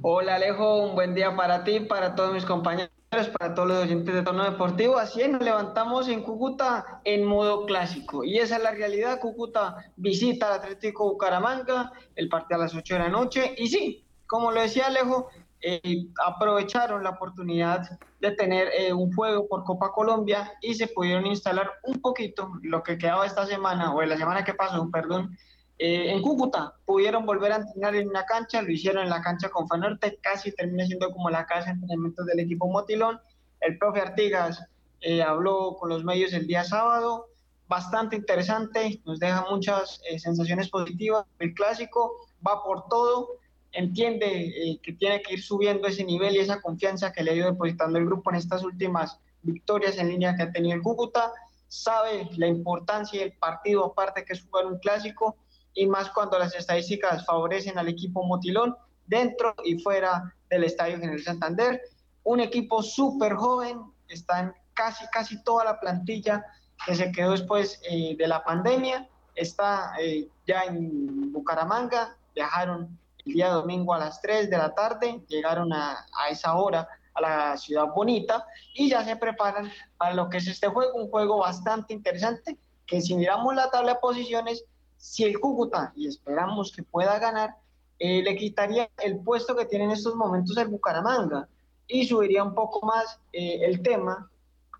Hola 0.00 0.36
Alejo, 0.36 0.86
un 0.86 0.94
buen 0.94 1.14
día 1.14 1.34
para 1.34 1.64
ti, 1.64 1.80
para 1.80 2.14
todos 2.14 2.32
mis 2.32 2.44
compañeros, 2.44 2.92
para 3.10 3.54
todos 3.54 3.68
los 3.68 3.84
oyentes 3.84 4.14
de 4.14 4.22
Tono 4.22 4.44
Deportivo. 4.44 4.98
Así 4.98 5.22
es, 5.22 5.30
nos 5.30 5.42
levantamos 5.42 6.08
en 6.08 6.22
Cúcuta 6.22 7.00
en 7.04 7.24
modo 7.24 7.64
clásico. 7.64 8.22
Y 8.22 8.38
esa 8.38 8.56
es 8.56 8.62
la 8.62 8.72
realidad. 8.72 9.18
Cúcuta 9.20 9.76
visita 9.96 10.48
al 10.48 10.60
Atlético 10.60 11.04
Bucaramanga, 11.10 11.92
el 12.16 12.28
partido 12.28 12.60
a 12.60 12.64
las 12.64 12.74
8 12.74 12.94
de 12.94 13.00
la 13.00 13.08
noche. 13.08 13.54
Y 13.56 13.68
sí, 13.68 14.04
como 14.26 14.52
lo 14.52 14.60
decía 14.60 14.88
Alejo, 14.88 15.28
eh, 15.60 16.06
aprovecharon 16.24 17.02
la 17.02 17.10
oportunidad 17.10 17.98
de 18.20 18.30
tener 18.32 18.68
eh, 18.78 18.92
un 18.92 19.12
juego 19.14 19.48
por 19.48 19.64
Copa 19.64 19.90
Colombia 19.92 20.52
y 20.60 20.74
se 20.74 20.88
pudieron 20.88 21.26
instalar 21.26 21.70
un 21.84 22.00
poquito 22.00 22.52
lo 22.62 22.82
que 22.82 22.98
quedaba 22.98 23.26
esta 23.26 23.46
semana, 23.46 23.94
o 23.94 24.02
la 24.02 24.18
semana 24.18 24.44
que 24.44 24.54
pasó, 24.54 24.88
perdón, 24.90 25.36
eh, 25.78 26.10
en 26.10 26.22
Cúcuta 26.22 26.74
pudieron 26.84 27.24
volver 27.24 27.52
a 27.52 27.56
entrenar 27.56 27.94
en 27.94 28.08
una 28.08 28.24
cancha, 28.24 28.62
lo 28.62 28.72
hicieron 28.72 29.04
en 29.04 29.10
la 29.10 29.22
cancha 29.22 29.48
con 29.48 29.68
Fanorte, 29.68 30.18
casi 30.20 30.50
termina 30.52 30.84
siendo 30.86 31.10
como 31.12 31.30
la 31.30 31.46
casa 31.46 31.66
de 31.66 31.72
entrenamiento 31.72 32.24
del 32.24 32.40
equipo 32.40 32.68
Motilón. 32.68 33.20
El 33.60 33.78
profe 33.78 34.00
Artigas 34.00 34.64
eh, 35.00 35.22
habló 35.22 35.76
con 35.78 35.88
los 35.88 36.02
medios 36.02 36.32
el 36.32 36.48
día 36.48 36.64
sábado, 36.64 37.26
bastante 37.68 38.16
interesante, 38.16 39.00
nos 39.04 39.20
deja 39.20 39.46
muchas 39.48 40.00
eh, 40.10 40.18
sensaciones 40.18 40.68
positivas. 40.68 41.24
El 41.38 41.54
clásico 41.54 42.26
va 42.44 42.64
por 42.64 42.88
todo, 42.88 43.36
entiende 43.70 44.80
que 44.82 44.92
tiene 44.94 45.22
que 45.22 45.34
ir 45.34 45.42
subiendo 45.42 45.86
ese 45.86 46.04
nivel 46.04 46.34
y 46.34 46.40
esa 46.40 46.60
confianza 46.60 47.12
que 47.12 47.22
le 47.22 47.30
ha 47.30 47.34
ido 47.34 47.52
depositando 47.52 47.98
el 47.98 48.06
grupo 48.06 48.30
en 48.30 48.36
estas 48.36 48.64
últimas 48.64 49.20
victorias 49.42 49.96
en 49.98 50.08
línea 50.08 50.34
que 50.34 50.42
ha 50.42 50.50
tenido 50.50 50.74
el 50.74 50.82
Cúcuta, 50.82 51.32
sabe 51.68 52.28
la 52.36 52.48
importancia 52.48 53.20
del 53.20 53.32
partido 53.34 53.84
aparte 53.84 54.24
que 54.24 54.32
es 54.32 54.42
jugar 54.42 54.66
un 54.66 54.78
clásico 54.78 55.36
y 55.78 55.86
más 55.86 56.10
cuando 56.10 56.40
las 56.40 56.56
estadísticas 56.56 57.24
favorecen 57.24 57.78
al 57.78 57.86
equipo 57.86 58.24
Motilón 58.24 58.76
dentro 59.06 59.54
y 59.64 59.78
fuera 59.78 60.34
del 60.50 60.64
Estadio 60.64 60.98
General 60.98 61.22
Santander. 61.22 61.80
Un 62.24 62.40
equipo 62.40 62.82
súper 62.82 63.34
joven, 63.34 63.80
están 64.08 64.52
casi, 64.74 65.06
casi 65.12 65.40
toda 65.44 65.64
la 65.64 65.78
plantilla 65.78 66.44
que 66.84 66.96
se 66.96 67.12
quedó 67.12 67.30
después 67.30 67.80
eh, 67.88 68.16
de 68.18 68.26
la 68.26 68.42
pandemia, 68.42 69.08
está 69.36 69.92
eh, 70.00 70.28
ya 70.48 70.64
en 70.64 71.32
Bucaramanga, 71.32 72.16
viajaron 72.34 72.98
el 73.24 73.32
día 73.34 73.50
domingo 73.50 73.94
a 73.94 73.98
las 73.98 74.20
3 74.20 74.50
de 74.50 74.58
la 74.58 74.74
tarde, 74.74 75.22
llegaron 75.28 75.72
a, 75.72 76.06
a 76.12 76.28
esa 76.28 76.56
hora 76.56 76.88
a 77.14 77.20
la 77.20 77.56
ciudad 77.56 77.86
bonita 77.94 78.44
y 78.74 78.90
ya 78.90 79.04
se 79.04 79.14
preparan 79.14 79.70
para 79.96 80.14
lo 80.14 80.28
que 80.28 80.38
es 80.38 80.48
este 80.48 80.66
juego, 80.66 80.94
un 80.94 81.08
juego 81.08 81.38
bastante 81.38 81.94
interesante, 81.94 82.58
que 82.84 83.00
si 83.00 83.14
miramos 83.14 83.54
la 83.54 83.70
tabla 83.70 83.94
de 83.94 84.00
posiciones, 84.00 84.64
si 84.98 85.24
el 85.24 85.38
Cúcuta, 85.40 85.92
y 85.96 86.06
esperamos 86.06 86.72
que 86.72 86.82
pueda 86.82 87.18
ganar, 87.18 87.56
eh, 87.98 88.22
le 88.22 88.36
quitaría 88.36 88.90
el 89.02 89.18
puesto 89.20 89.56
que 89.56 89.64
tiene 89.64 89.86
en 89.86 89.92
estos 89.92 90.14
momentos 90.14 90.56
el 90.56 90.68
Bucaramanga 90.68 91.48
y 91.86 92.04
subiría 92.06 92.44
un 92.44 92.54
poco 92.54 92.84
más 92.86 93.18
eh, 93.32 93.60
el 93.62 93.82
tema 93.82 94.30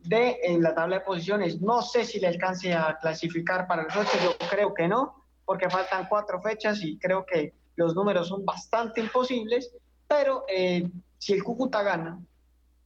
de 0.02 0.38
la 0.60 0.74
tabla 0.74 0.98
de 0.98 1.04
posiciones. 1.04 1.60
No 1.60 1.82
sé 1.82 2.04
si 2.04 2.20
le 2.20 2.28
alcance 2.28 2.72
a 2.72 2.98
clasificar 3.00 3.66
para 3.66 3.84
los 3.84 3.96
ocho, 3.96 4.18
yo 4.22 4.48
creo 4.48 4.74
que 4.74 4.86
no, 4.86 5.24
porque 5.44 5.70
faltan 5.70 6.06
cuatro 6.08 6.40
fechas 6.42 6.82
y 6.82 6.98
creo 6.98 7.24
que 7.24 7.54
los 7.76 7.94
números 7.94 8.28
son 8.28 8.44
bastante 8.44 9.00
imposibles, 9.00 9.72
pero 10.06 10.44
eh, 10.48 10.88
si 11.18 11.32
el 11.32 11.42
Cúcuta 11.42 11.82
gana, 11.82 12.20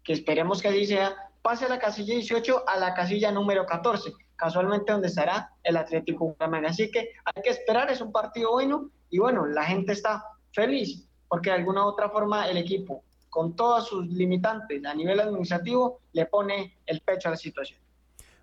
que 0.04 0.12
esperemos 0.12 0.62
que 0.62 0.68
así 0.68 0.86
sea, 0.86 1.14
pase 1.42 1.64
a 1.64 1.68
la 1.68 1.78
casilla 1.78 2.14
18 2.14 2.64
a 2.68 2.76
la 2.78 2.94
casilla 2.94 3.32
número 3.32 3.66
14 3.66 4.12
casualmente 4.42 4.90
donde 4.90 5.06
estará 5.06 5.52
el 5.62 5.76
Atlético 5.76 6.26
Bucaramanga. 6.26 6.70
Así 6.70 6.90
que 6.90 7.10
hay 7.24 7.42
que 7.44 7.50
esperar, 7.50 7.88
es 7.92 8.00
un 8.00 8.10
partido 8.10 8.50
bueno 8.50 8.90
y 9.08 9.20
bueno, 9.20 9.46
la 9.46 9.62
gente 9.64 9.92
está 9.92 10.24
feliz 10.50 11.06
porque 11.28 11.50
de 11.50 11.56
alguna 11.56 11.84
u 11.84 11.90
otra 11.90 12.10
forma 12.10 12.48
el 12.48 12.56
equipo, 12.56 13.04
con 13.30 13.54
todos 13.54 13.86
sus 13.86 14.04
limitantes 14.08 14.84
a 14.84 14.94
nivel 14.94 15.20
administrativo, 15.20 16.00
le 16.12 16.26
pone 16.26 16.76
el 16.86 17.00
pecho 17.02 17.28
a 17.28 17.30
la 17.30 17.36
situación. 17.36 17.78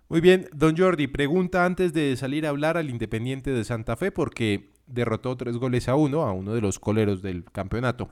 Muy 0.08 0.22
bien, 0.22 0.48
don 0.54 0.74
Jordi, 0.74 1.06
pregunta 1.06 1.66
antes 1.66 1.92
de 1.92 2.16
salir 2.16 2.46
a 2.46 2.48
hablar 2.48 2.78
al 2.78 2.88
Independiente 2.88 3.50
de 3.50 3.62
Santa 3.62 3.94
Fe 3.94 4.10
porque 4.10 4.70
derrotó 4.86 5.36
tres 5.36 5.58
goles 5.58 5.86
a 5.88 5.96
uno 5.96 6.22
a 6.22 6.32
uno 6.32 6.54
de 6.54 6.62
los 6.62 6.78
coleros 6.78 7.20
del 7.20 7.44
campeonato. 7.44 8.08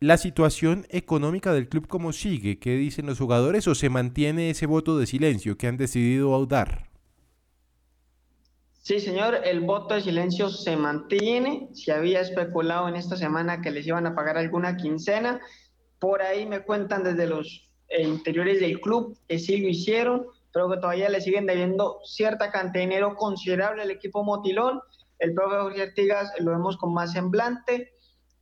¿La 0.00 0.18
situación 0.18 0.86
económica 0.90 1.54
del 1.54 1.68
club 1.68 1.86
cómo 1.88 2.12
sigue? 2.12 2.58
¿Qué 2.58 2.76
dicen 2.76 3.06
los 3.06 3.18
jugadores 3.18 3.66
o 3.68 3.74
se 3.74 3.88
mantiene 3.88 4.50
ese 4.50 4.66
voto 4.66 4.98
de 4.98 5.06
silencio 5.06 5.56
que 5.56 5.66
han 5.66 5.78
decidido 5.78 6.34
audar? 6.34 6.89
Sí, 8.90 8.98
señor, 8.98 9.42
el 9.44 9.60
voto 9.60 9.94
de 9.94 10.00
silencio 10.00 10.48
se 10.48 10.76
mantiene. 10.76 11.68
Se 11.74 11.92
había 11.92 12.20
especulado 12.22 12.88
en 12.88 12.96
esta 12.96 13.14
semana 13.14 13.60
que 13.62 13.70
les 13.70 13.86
iban 13.86 14.04
a 14.04 14.16
pagar 14.16 14.36
alguna 14.36 14.76
quincena. 14.76 15.40
Por 16.00 16.22
ahí 16.22 16.44
me 16.44 16.64
cuentan 16.64 17.04
desde 17.04 17.28
los 17.28 17.70
eh, 17.86 18.02
interiores 18.02 18.58
del 18.58 18.80
club 18.80 19.16
que 19.28 19.38
sí 19.38 19.58
lo 19.58 19.68
hicieron, 19.68 20.26
pero 20.52 20.68
que 20.68 20.78
todavía 20.78 21.08
le 21.08 21.20
siguen 21.20 21.46
debiendo 21.46 22.00
cierta 22.02 22.50
cantidad 22.50 22.82
de 22.82 22.88
dinero 22.88 23.14
considerable 23.14 23.82
al 23.82 23.92
equipo 23.92 24.24
Motilón. 24.24 24.80
El 25.20 25.34
profe 25.34 25.58
Jorge 25.58 25.82
Artigas 25.82 26.32
lo 26.40 26.50
vemos 26.50 26.76
con 26.76 26.92
más 26.92 27.12
semblante. 27.12 27.92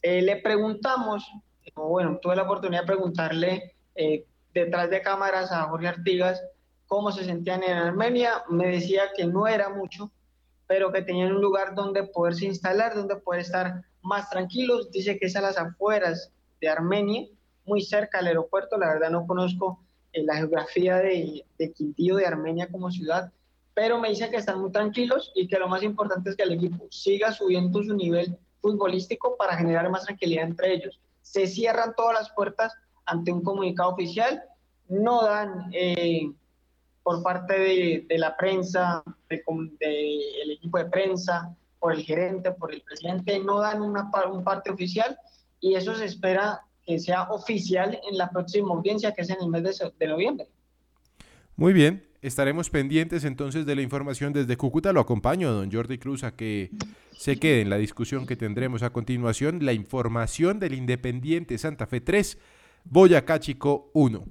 Eh, 0.00 0.22
le 0.22 0.36
preguntamos, 0.36 1.30
bueno, 1.74 2.20
tuve 2.22 2.36
la 2.36 2.44
oportunidad 2.44 2.80
de 2.80 2.86
preguntarle 2.86 3.76
eh, 3.94 4.24
detrás 4.54 4.88
de 4.88 5.02
cámaras 5.02 5.52
a 5.52 5.64
Jorge 5.64 5.88
Artigas 5.88 6.42
cómo 6.86 7.12
se 7.12 7.24
sentían 7.24 7.62
en 7.64 7.76
Armenia. 7.76 8.44
Me 8.48 8.68
decía 8.68 9.10
que 9.14 9.26
no 9.26 9.46
era 9.46 9.68
mucho, 9.68 10.10
pero 10.68 10.92
que 10.92 11.02
tenían 11.02 11.32
un 11.32 11.40
lugar 11.40 11.74
donde 11.74 12.04
poderse 12.04 12.44
instalar, 12.44 12.94
donde 12.94 13.16
poder 13.16 13.40
estar 13.40 13.82
más 14.02 14.30
tranquilos. 14.30 14.92
Dice 14.92 15.18
que 15.18 15.26
es 15.26 15.34
a 15.34 15.40
las 15.40 15.58
afueras 15.58 16.30
de 16.60 16.68
Armenia, 16.68 17.26
muy 17.64 17.80
cerca 17.80 18.18
del 18.18 18.28
aeropuerto. 18.28 18.76
La 18.76 18.88
verdad 18.88 19.10
no 19.10 19.26
conozco 19.26 19.80
eh, 20.12 20.22
la 20.22 20.36
geografía 20.36 20.96
de, 20.98 21.44
de 21.58 21.72
Quintío 21.72 22.16
de 22.16 22.26
Armenia 22.26 22.68
como 22.70 22.90
ciudad, 22.90 23.32
pero 23.74 23.98
me 23.98 24.10
dice 24.10 24.30
que 24.30 24.36
están 24.36 24.60
muy 24.60 24.70
tranquilos 24.70 25.32
y 25.34 25.48
que 25.48 25.58
lo 25.58 25.68
más 25.68 25.82
importante 25.82 26.30
es 26.30 26.36
que 26.36 26.42
el 26.42 26.52
equipo 26.52 26.86
siga 26.90 27.32
subiendo 27.32 27.82
su 27.82 27.94
nivel 27.94 28.38
futbolístico 28.60 29.36
para 29.38 29.56
generar 29.56 29.88
más 29.88 30.04
tranquilidad 30.04 30.44
entre 30.44 30.74
ellos. 30.74 31.00
Se 31.22 31.46
cierran 31.46 31.94
todas 31.96 32.14
las 32.14 32.30
puertas 32.30 32.74
ante 33.06 33.32
un 33.32 33.42
comunicado 33.42 33.90
oficial, 33.90 34.42
no 34.88 35.22
dan 35.24 35.70
eh, 35.72 36.30
por 37.08 37.22
parte 37.22 37.58
de, 38.06 38.18
la 38.18 38.36
prensa, 38.36 39.02
del 39.30 40.50
equipo 40.50 40.76
de 40.76 40.84
prensa, 40.90 41.56
por 41.78 41.94
el 41.94 42.02
gerente, 42.02 42.50
por 42.52 42.70
el 42.70 42.82
presidente, 42.82 43.38
no 43.38 43.60
dan 43.60 43.80
una, 43.80 44.10
un 44.30 44.44
parte 44.44 44.70
oficial 44.70 45.16
y 45.58 45.74
eso 45.74 45.94
se 45.94 46.04
espera 46.04 46.60
que 46.84 46.98
sea 46.98 47.22
oficial 47.30 47.98
en 48.10 48.18
la 48.18 48.28
próxima 48.28 48.74
audiencia, 48.74 49.14
que 49.14 49.22
es 49.22 49.30
en 49.30 49.38
el 49.40 49.48
mes 49.48 49.62
de, 49.62 49.90
de 49.98 50.06
noviembre. 50.06 50.48
Muy 51.56 51.72
bien, 51.72 52.06
estaremos 52.20 52.68
pendientes 52.68 53.24
entonces 53.24 53.64
de 53.64 53.74
la 53.74 53.80
información 53.80 54.34
desde 54.34 54.58
Cúcuta. 54.58 54.92
Lo 54.92 55.00
acompaño, 55.00 55.50
don 55.50 55.72
Jordi 55.72 55.96
Cruz, 55.96 56.24
a 56.24 56.36
que 56.36 56.72
se 57.16 57.38
quede 57.38 57.62
en 57.62 57.70
la 57.70 57.78
discusión 57.78 58.26
que 58.26 58.36
tendremos 58.36 58.82
a 58.82 58.90
continuación. 58.90 59.64
La 59.64 59.72
información 59.72 60.60
del 60.60 60.74
Independiente 60.74 61.56
Santa 61.56 61.86
Fe 61.86 62.02
3, 62.02 62.36
Boyacá 62.84 63.40
Chico 63.40 63.90
1. 63.94 64.26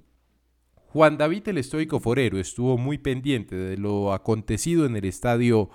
Juan 0.97 1.15
David 1.15 1.47
el 1.49 1.59
Estoico 1.59 1.99
Forero 1.99 2.39
estuvo 2.39 2.75
muy 2.75 2.97
pendiente 2.97 3.55
de 3.55 3.77
lo 3.77 4.13
acontecido 4.13 4.87
en 4.87 4.95
el 4.95 5.05
estadio 5.05 5.69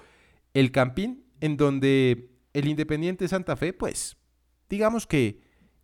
El 0.53 0.73
Campín, 0.73 1.27
en 1.41 1.57
donde 1.57 2.33
el 2.53 2.67
Independiente 2.67 3.29
Santa 3.29 3.55
Fe, 3.55 3.73
pues, 3.73 4.17
digamos 4.69 5.07
que 5.07 5.41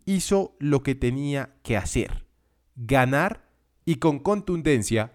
hizo 0.07 0.57
lo 0.59 0.83
que 0.83 0.96
tenía 0.96 1.55
que 1.62 1.77
hacer, 1.77 2.27
ganar 2.74 3.48
y 3.85 4.01
con 4.01 4.18
contundencia 4.18 5.12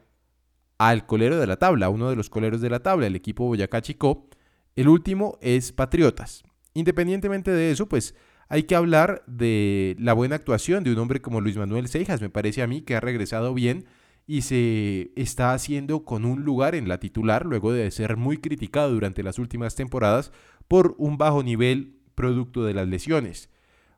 al 0.77 1.05
colero 1.05 1.37
de 1.37 1.47
la 1.47 1.57
tabla, 1.57 1.89
uno 1.89 2.09
de 2.09 2.15
los 2.15 2.29
coleros 2.29 2.61
de 2.61 2.69
la 2.69 2.79
tabla, 2.81 3.07
el 3.07 3.17
equipo 3.17 3.45
Boyacá 3.45 3.81
Chicó. 3.81 4.29
El 4.77 4.87
último 4.87 5.37
es 5.41 5.73
Patriotas. 5.73 6.45
Independientemente 6.73 7.51
de 7.51 7.71
eso, 7.71 7.89
pues 7.89 8.15
hay 8.47 8.63
que 8.63 8.75
hablar 8.75 9.21
de 9.27 9.97
la 9.99 10.13
buena 10.13 10.37
actuación 10.37 10.85
de 10.85 10.93
un 10.93 10.99
hombre 10.99 11.21
como 11.21 11.41
Luis 11.41 11.57
Manuel 11.57 11.89
Seijas, 11.89 12.21
me 12.21 12.29
parece 12.29 12.61
a 12.61 12.67
mí 12.67 12.83
que 12.83 12.95
ha 12.95 13.01
regresado 13.01 13.53
bien 13.53 13.83
y 14.25 14.41
se 14.41 15.11
está 15.15 15.53
haciendo 15.53 16.05
con 16.05 16.25
un 16.25 16.43
lugar 16.43 16.75
en 16.75 16.87
la 16.87 16.99
titular 16.99 17.45
luego 17.45 17.73
de 17.73 17.89
ser 17.91 18.17
muy 18.17 18.37
criticado 18.37 18.91
durante 18.91 19.23
las 19.23 19.39
últimas 19.39 19.75
temporadas 19.75 20.31
por 20.67 20.95
un 20.97 21.17
bajo 21.17 21.43
nivel 21.43 21.99
producto 22.15 22.63
de 22.63 22.73
las 22.73 22.87
lesiones. 22.87 23.49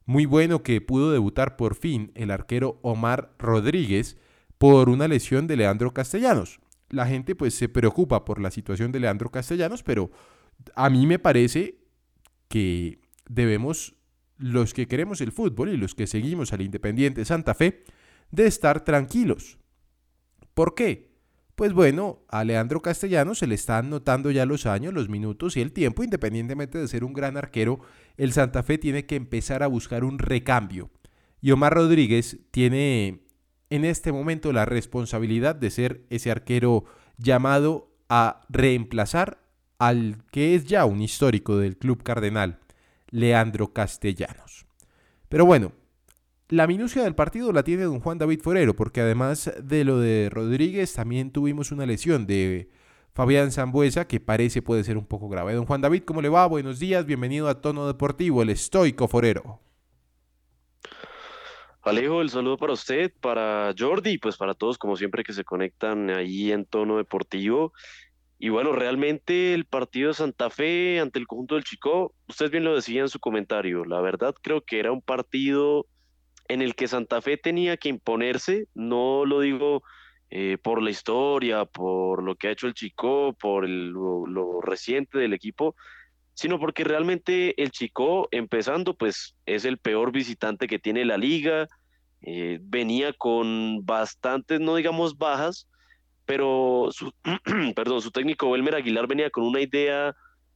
Muy 0.06 0.26
bueno 0.26 0.64
que 0.64 0.82
pudo 0.82 1.12
debutar 1.12 1.56
por 1.58 1.76
fin 1.76 2.12
el 2.16 2.32
arquero 2.32 2.80
Omar 2.82 3.36
Rodríguez 3.40 4.18
por 4.58 4.90
una 4.90 5.08
lesión 5.08 5.48
de 5.48 5.58
Leandro 5.58 5.94
Castellanos 5.94 6.60
la 6.90 7.06
gente 7.06 7.36
pues 7.36 7.54
se 7.54 7.70
preocupa 7.70 8.26
por 8.26 8.40
la 8.40 8.52
situación 8.52 8.92
de 8.92 9.00
Leandro 9.00 9.32
Castellanos, 9.32 9.84
pero 9.84 10.12
a 10.76 10.90
mí 10.90 11.06
me 11.06 11.20
parece 11.20 11.80
que 12.48 13.00
debemos, 13.28 13.96
los 14.38 14.74
que 14.74 14.88
queremos 14.88 15.22
el 15.22 15.32
fútbol 15.32 15.70
y 15.70 15.78
los 15.78 15.96
que 15.96 16.08
seguimos 16.08 16.54
al 16.54 16.62
Independiente 16.62 17.26
Santa 17.26 17.54
Fe, 17.54 17.84
de 18.32 18.48
estar 18.48 18.84
tranquilos. 18.84 19.58
¿Por 20.56 20.74
qué? 20.74 21.14
Pues 21.56 21.74
bueno, 21.74 22.24
a 22.30 22.44
Leandro 22.44 22.82
Castellanos 22.82 23.40
se 23.40 23.48
le 23.48 23.56
están 23.56 23.90
notando 23.90 24.32
ya 24.32 24.46
los 24.46 24.66
años, 24.66 24.94
los 24.94 25.10
minutos 25.10 25.56
y 25.56 25.62
el 25.62 25.74
tiempo, 25.74 26.04
independientemente 26.04 26.78
de 26.78 26.88
ser 26.88 27.04
un 27.04 27.14
gran 27.14 27.38
arquero, 27.38 27.80
el 28.18 28.32
Santa 28.32 28.64
Fe 28.64 28.78
tiene 28.78 29.06
que 29.06 29.16
empezar 29.16 29.64
a 29.64 29.68
buscar 29.68 30.04
un 30.04 30.18
recambio. 30.18 30.90
Y 31.42 31.52
Omar 31.52 31.74
Rodríguez 31.74 32.40
tiene 32.52 33.26
en 33.70 33.86
este 33.86 34.12
momento 34.12 34.54
la 34.54 34.66
responsabilidad 34.66 35.56
de 35.56 35.72
ser 35.72 36.06
ese 36.10 36.32
arquero 36.32 36.86
llamado 37.18 37.94
a 38.10 38.42
reemplazar 38.50 39.40
al 39.78 40.24
que 40.32 40.56
es 40.56 40.66
ya 40.66 40.86
un 40.86 41.02
histórico 41.02 41.58
del 41.58 41.78
club 41.78 42.02
cardenal, 42.02 42.60
Leandro 43.10 43.74
Castellanos. 43.74 44.66
Pero 45.28 45.46
bueno, 45.46 45.74
la 46.50 46.68
minucia 46.68 47.04
del 47.04 47.16
partido 47.16 47.52
la 47.52 47.64
tiene 47.64 47.84
don 47.84 48.00
Juan 48.00 48.18
David 48.18 48.42
Forero, 48.42 48.76
porque 48.76 49.02
además 49.02 49.52
de 49.62 49.84
lo 49.84 50.00
de 50.00 50.30
Rodríguez, 50.30 50.94
también 50.94 51.32
tuvimos 51.32 51.72
una 51.72 51.86
lesión 51.86 52.28
de 52.28 52.70
Fabián 53.14 53.52
Zambuesa, 53.52 54.08
que 54.08 54.20
parece 54.20 54.62
puede 54.62 54.84
ser 54.84 54.98
un 54.98 55.08
poco 55.08 55.28
grave. 55.28 55.54
Don 55.54 55.66
Juan 55.66 55.82
David, 55.82 56.04
¿cómo 56.04 56.22
le 56.22 56.30
va? 56.30 56.46
Buenos 56.46 56.80
días, 56.80 57.06
bienvenido 57.06 57.48
a 57.48 57.62
Tono 57.62 57.88
Deportivo, 57.88 58.42
el 58.44 58.50
estoico 58.50 59.08
Forero. 59.08 59.60
Alejo, 61.82 62.22
el 62.22 62.30
saludo 62.30 62.58
para 62.58 62.74
usted, 62.74 63.12
para 63.22 63.74
Jordi 63.78 64.18
pues 64.18 64.38
para 64.38 64.56
todos 64.56 64.80
como 64.80 64.96
siempre 64.96 65.24
que 65.24 65.34
se 65.34 65.44
conectan 65.44 66.10
ahí 66.10 66.52
en 66.52 66.66
tono 66.66 66.98
deportivo. 66.98 67.74
Y 68.40 68.50
bueno, 68.50 68.72
realmente 68.74 69.54
el 69.54 69.66
partido 69.66 70.10
de 70.10 70.16
Santa 70.16 70.50
Fe 70.50 71.00
ante 71.00 71.20
el 71.20 71.28
conjunto 71.28 71.56
del 71.56 71.64
Chico, 71.64 72.14
usted 72.28 72.52
bien 72.52 72.64
lo 72.64 72.76
decía 72.76 73.02
en 73.02 73.10
su 73.10 73.20
comentario, 73.20 73.86
la 73.86 74.02
verdad 74.02 74.34
creo 74.42 74.62
que 74.62 74.80
era 74.80 74.92
un 74.92 75.02
partido 75.02 75.86
en 76.48 76.62
el 76.62 76.76
que 76.76 76.88
Santa 76.88 77.22
Fe 77.22 77.38
tenía 77.38 77.78
que 77.78 77.90
imponerse, 77.90 78.68
no 78.74 79.26
lo 79.26 79.40
digo 79.40 79.84
eh, 80.30 80.58
por 80.62 80.82
la 80.82 80.90
historia, 80.90 81.66
por 81.66 82.24
lo 82.24 82.36
que 82.36 82.48
ha 82.48 82.52
hecho 82.52 82.68
el 82.68 82.74
Chico, 82.74 83.34
por 83.40 83.68
lo, 83.70 84.62
reciente 84.62 85.18
del 85.18 85.34
equipo, 85.34 85.76
sino 86.34 86.60
porque 86.60 86.84
realmente 86.84 87.62
el 87.62 87.72
Chico, 87.72 88.28
empezando, 88.32 88.96
pues 88.96 89.36
es 89.46 89.66
el 89.66 89.78
peor 89.78 90.12
visitante 90.12 90.68
que 90.68 90.80
tiene 90.80 91.06
la 91.06 91.18
liga, 91.18 91.68
eh, 92.22 92.60
venía 92.62 93.14
con 93.14 93.86
bastantes, 93.86 94.60
no 94.60 94.76
digamos 94.76 95.18
bajas, 95.18 95.68
pero 96.26 96.90
su, 96.92 97.14
perdón, 97.76 98.02
su 98.02 98.12
técnico 98.12 98.52
Belmer 98.52 98.76
Aguilar 98.76 99.08
venía 99.08 99.30
con 99.30 99.46
una 99.46 99.62
idea 99.62 100.16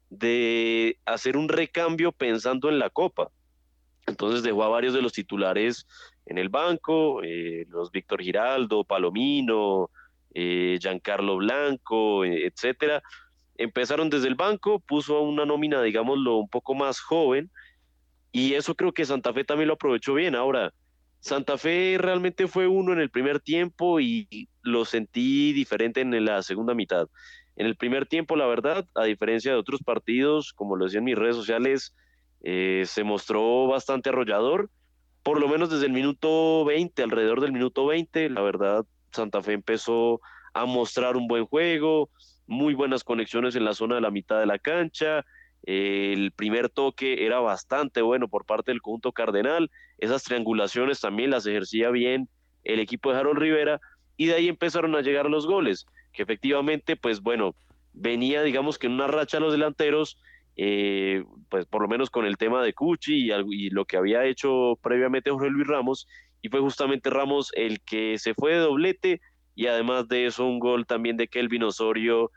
de 0.10 0.98
hacer 1.06 1.38
un 1.38 1.48
recambio 1.48 2.12
pensando 2.12 2.70
en 2.70 2.80
la 2.80 2.90
Copa. 2.90 3.30
Entonces 4.10 4.44
dejó 4.44 4.64
a 4.64 4.70
varios 4.70 4.94
de 4.94 5.02
los 5.02 5.14
titulares 5.14 5.88
en 6.26 6.38
el 6.38 6.50
banco, 6.50 7.24
eh, 7.24 7.66
los 7.70 7.92
Víctor 7.92 8.22
Giraldo, 8.22 8.84
Palomino, 8.84 9.90
eh, 10.34 10.78
Giancarlo 10.80 11.38
Blanco, 11.38 12.26
etcétera, 12.26 13.02
empezaron 13.56 14.10
desde 14.10 14.28
el 14.28 14.36
banco, 14.36 14.80
puso 14.80 15.22
una 15.22 15.46
nómina, 15.46 15.82
digámoslo, 15.82 16.38
un 16.38 16.50
poco 16.50 16.76
más 16.76 17.00
joven, 17.00 17.50
y 18.32 18.54
eso 18.54 18.76
creo 18.76 18.94
que 18.94 19.06
Santa 19.06 19.34
Fe 19.34 19.44
también 19.44 19.68
lo 19.68 19.74
aprovechó 19.74 20.14
bien. 20.14 20.36
Ahora, 20.36 20.72
Santa 21.20 21.58
Fe 21.58 21.98
realmente 22.00 22.48
fue 22.48 22.68
uno 22.68 22.94
en 22.94 23.00
el 23.00 23.10
primer 23.10 23.40
tiempo 23.40 24.00
y 24.00 24.48
lo 24.62 24.86
sentí 24.86 25.52
diferente 25.52 26.02
en 26.02 26.24
la 26.24 26.42
segunda 26.44 26.74
mitad. 26.74 27.08
En 27.56 27.66
el 27.66 27.76
primer 27.76 28.06
tiempo, 28.06 28.38
la 28.38 28.46
verdad, 28.46 28.86
a 28.96 29.04
diferencia 29.04 29.52
de 29.52 29.58
otros 29.58 29.82
partidos, 29.84 30.54
como 30.54 30.78
lo 30.78 30.86
decía 30.86 31.00
en 31.00 31.06
mis 31.06 31.18
redes 31.18 31.36
sociales, 31.36 31.94
eh, 32.42 32.84
se 32.86 33.04
mostró 33.04 33.68
bastante 33.68 34.10
arrollador. 34.10 34.70
Por 35.24 35.40
lo 35.40 35.48
menos 35.48 35.70
desde 35.70 35.86
el 35.86 35.92
minuto 35.92 36.66
20, 36.66 37.04
alrededor 37.04 37.42
del 37.42 37.52
minuto 37.52 37.86
20, 37.86 38.30
la 38.30 38.42
verdad, 38.42 38.86
Santa 39.12 39.42
Fe 39.42 39.54
empezó 39.54 40.22
a 40.54 40.66
mostrar 40.66 41.18
un 41.18 41.28
buen 41.28 41.46
juego, 41.46 42.10
muy 42.48 42.74
buenas 42.74 43.04
conexiones 43.04 43.56
en 43.56 43.66
la 43.66 43.74
zona 43.74 43.96
de 43.96 44.02
la 44.02 44.12
mitad 44.12 44.40
de 44.40 44.46
la 44.46 44.60
cancha. 44.60 45.26
el 45.64 46.32
primer 46.32 46.70
toque 46.70 47.26
era 47.26 47.40
bastante 47.42 48.02
bueno 48.02 48.28
por 48.28 48.46
parte 48.46 48.72
del 48.72 48.82
conjunto 48.82 49.12
cardenal. 49.12 49.70
Esas 49.98 50.24
triangulaciones 50.24 51.02
también 51.02 51.32
las 51.32 51.46
ejercía 51.46 51.90
bien 51.90 52.30
el 52.64 52.80
equipo 52.80 53.12
de 53.12 53.20
Harold 53.20 53.40
Rivera. 53.40 53.80
Y 54.18 54.28
de 54.28 54.36
ahí 54.36 54.48
empezaron 54.48 54.96
a 54.96 55.02
llegar 55.02 55.30
los 55.30 55.48
goles, 55.48 55.86
que 56.12 56.24
efectivamente, 56.24 56.96
pues 56.96 57.22
bueno, 57.22 57.56
venía, 57.94 58.42
digamos 58.44 58.78
que 58.78 58.88
en 58.88 58.94
una 58.94 59.08
racha 59.08 59.40
los 59.40 59.54
delanteros, 59.54 60.18
eh, 60.62 61.24
pues 61.48 61.66
por 61.66 61.82
lo 61.82 61.88
menos 61.88 62.10
con 62.10 62.26
el 62.26 62.36
tema 62.36 62.62
de 62.62 62.74
Cuchi 62.74 63.32
y, 63.32 63.70
lo 63.70 63.86
que 63.86 63.96
había 63.96 64.26
hecho 64.26 64.78
previamente 64.82 65.32
Jorge 65.32 65.50
Luis 65.50 65.66
Ramos, 65.66 66.06
y 66.42 66.50
fue 66.50 66.60
justamente 66.60 67.10
Ramos 67.10 67.52
el 67.54 67.80
que 67.80 68.18
se 68.18 68.34
fue 68.34 68.56
de 68.56 68.60
doblete 68.60 69.22
y 69.56 69.68
además 69.68 70.10
de 70.10 70.26
eso 70.26 70.46
un 70.46 70.60
gol 70.60 70.86
también 70.86 71.16
de 71.16 71.30
Kelvin 71.30 71.64
Osorio 71.64 72.30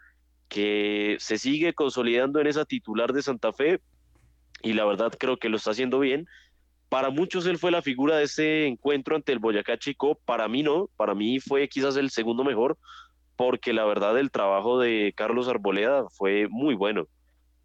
que 0.49 1.17
se 1.19 1.37
sigue 1.37 1.75
consolidando 1.75 2.39
en 2.39 2.47
esa 2.47 2.65
titular 2.65 3.13
de 3.13 3.23
Santa 3.23 3.53
Fe 3.53 3.81
y 4.63 4.75
la 4.75 4.85
verdad 4.85 5.13
creo 5.19 5.37
que 5.37 5.49
lo 5.49 5.57
está 5.57 5.73
haciendo 5.73 5.99
bien. 5.99 6.29
Para 6.89 7.11
muchos 7.11 7.45
él 7.47 7.59
fue 7.59 7.73
la 7.73 7.83
figura 7.83 8.19
de 8.19 8.25
ese 8.25 8.67
encuentro 8.67 9.17
ante 9.17 9.33
el 9.33 9.41
Boyacá 9.41 9.79
Chico, 9.79 10.17
para 10.25 10.47
mí 10.47 10.63
no, 10.63 10.89
para 10.97 11.17
mí 11.17 11.41
fue 11.41 11.69
quizás 11.69 11.97
el 11.97 12.11
segundo 12.11 12.45
mejor, 12.45 12.79
porque 13.35 13.73
la 13.73 13.85
verdad 13.85 14.17
el 14.17 14.31
trabajo 14.31 14.79
de 14.79 15.13
Carlos 15.17 15.49
Arboleda 15.49 16.05
fue 16.09 16.47
muy 16.49 16.77
bueno. 16.77 17.09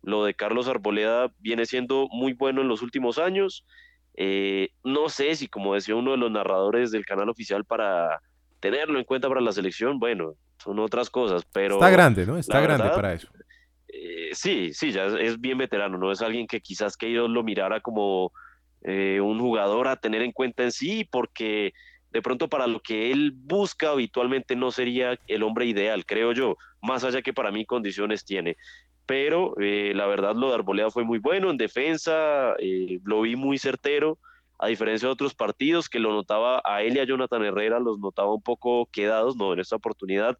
Lo 0.07 0.23
de 0.23 0.35
Carlos 0.35 0.69
Arboleda 0.69 1.33
viene 1.37 1.65
siendo 1.65 2.07
muy 2.09 2.31
bueno 2.31 2.61
en 2.61 2.69
los 2.69 2.81
últimos 2.81 3.17
años. 3.17 3.65
Eh, 4.15 4.69
no 4.81 5.09
sé 5.09 5.35
si, 5.35 5.49
como 5.49 5.73
decía 5.73 5.97
uno 5.97 6.11
de 6.11 6.17
los 6.17 6.31
narradores 6.31 6.91
del 6.91 7.05
canal 7.05 7.27
oficial, 7.27 7.65
para 7.65 8.21
tenerlo 8.61 8.99
en 8.99 9.03
cuenta 9.03 9.27
para 9.27 9.41
la 9.41 9.51
selección, 9.51 9.99
bueno, 9.99 10.35
son 10.63 10.79
otras 10.79 11.09
cosas, 11.09 11.43
pero... 11.51 11.75
Está 11.75 11.89
grande, 11.89 12.25
¿no? 12.25 12.37
Está 12.37 12.61
grande 12.61 12.87
para 12.87 13.15
eso. 13.15 13.27
Eh, 13.89 14.29
sí, 14.31 14.71
sí, 14.71 14.93
ya 14.93 15.07
es, 15.07 15.41
bien 15.41 15.57
veterano, 15.57 15.97
no 15.97 16.09
es 16.09 16.21
alguien 16.21 16.47
que 16.47 16.61
quizás 16.61 16.95
que 16.95 17.07
ellos 17.07 17.29
lo 17.29 17.43
mirara 17.43 17.81
como 17.81 18.31
eh, 18.83 19.19
un 19.19 19.41
jugador 19.41 19.89
a 19.89 19.97
tener 19.97 20.21
en 20.21 20.31
cuenta 20.31 20.63
en 20.63 20.71
sí, 20.71 21.03
porque 21.03 21.73
de 22.11 22.21
pronto 22.21 22.47
para 22.47 22.65
lo 22.65 22.79
que 22.79 23.11
él 23.11 23.33
busca 23.35 23.89
habitualmente 23.89 24.55
no 24.55 24.71
sería 24.71 25.19
el 25.27 25.43
hombre 25.43 25.65
ideal, 25.65 26.05
creo 26.05 26.31
yo, 26.31 26.55
más 26.81 27.03
allá 27.03 27.21
que 27.21 27.33
para 27.33 27.51
mí 27.51 27.65
condiciones 27.65 28.23
tiene. 28.23 28.55
Pero 29.07 29.55
eh, 29.59 29.93
la 29.95 30.05
verdad 30.05 30.35
lo 30.35 30.49
de 30.49 30.55
Arboleda 30.55 30.91
fue 30.91 31.03
muy 31.03 31.17
bueno 31.17 31.49
en 31.49 31.57
defensa, 31.57 32.53
eh, 32.59 32.99
lo 33.03 33.21
vi 33.21 33.35
muy 33.35 33.57
certero, 33.57 34.19
a 34.59 34.67
diferencia 34.67 35.07
de 35.07 35.13
otros 35.13 35.33
partidos 35.33 35.89
que 35.89 35.99
lo 35.99 36.11
notaba 36.11 36.61
a 36.63 36.83
él 36.83 36.97
y 36.97 36.99
a 36.99 37.05
Jonathan 37.05 37.43
Herrera, 37.43 37.79
los 37.79 37.99
notaba 37.99 38.33
un 38.33 38.41
poco 38.41 38.87
quedados, 38.91 39.35
no, 39.35 39.53
en 39.53 39.59
esta 39.59 39.75
oportunidad 39.75 40.37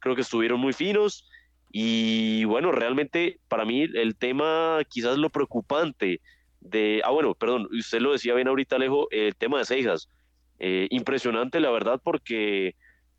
creo 0.00 0.14
que 0.14 0.22
estuvieron 0.22 0.60
muy 0.60 0.72
finos 0.72 1.28
y 1.70 2.44
bueno, 2.44 2.72
realmente 2.72 3.40
para 3.48 3.64
mí 3.64 3.82
el 3.82 4.16
tema 4.16 4.80
quizás 4.88 5.18
lo 5.18 5.30
preocupante 5.30 6.20
de, 6.60 7.02
ah 7.04 7.10
bueno, 7.10 7.34
perdón, 7.34 7.68
usted 7.70 8.00
lo 8.00 8.12
decía 8.12 8.34
bien 8.34 8.48
ahorita 8.48 8.76
Alejo, 8.76 9.08
el 9.10 9.36
tema 9.36 9.58
de 9.58 9.64
Seijas, 9.64 10.08
eh, 10.58 10.88
impresionante 10.90 11.60
la 11.60 11.70
verdad 11.70 12.00
porque 12.02 12.74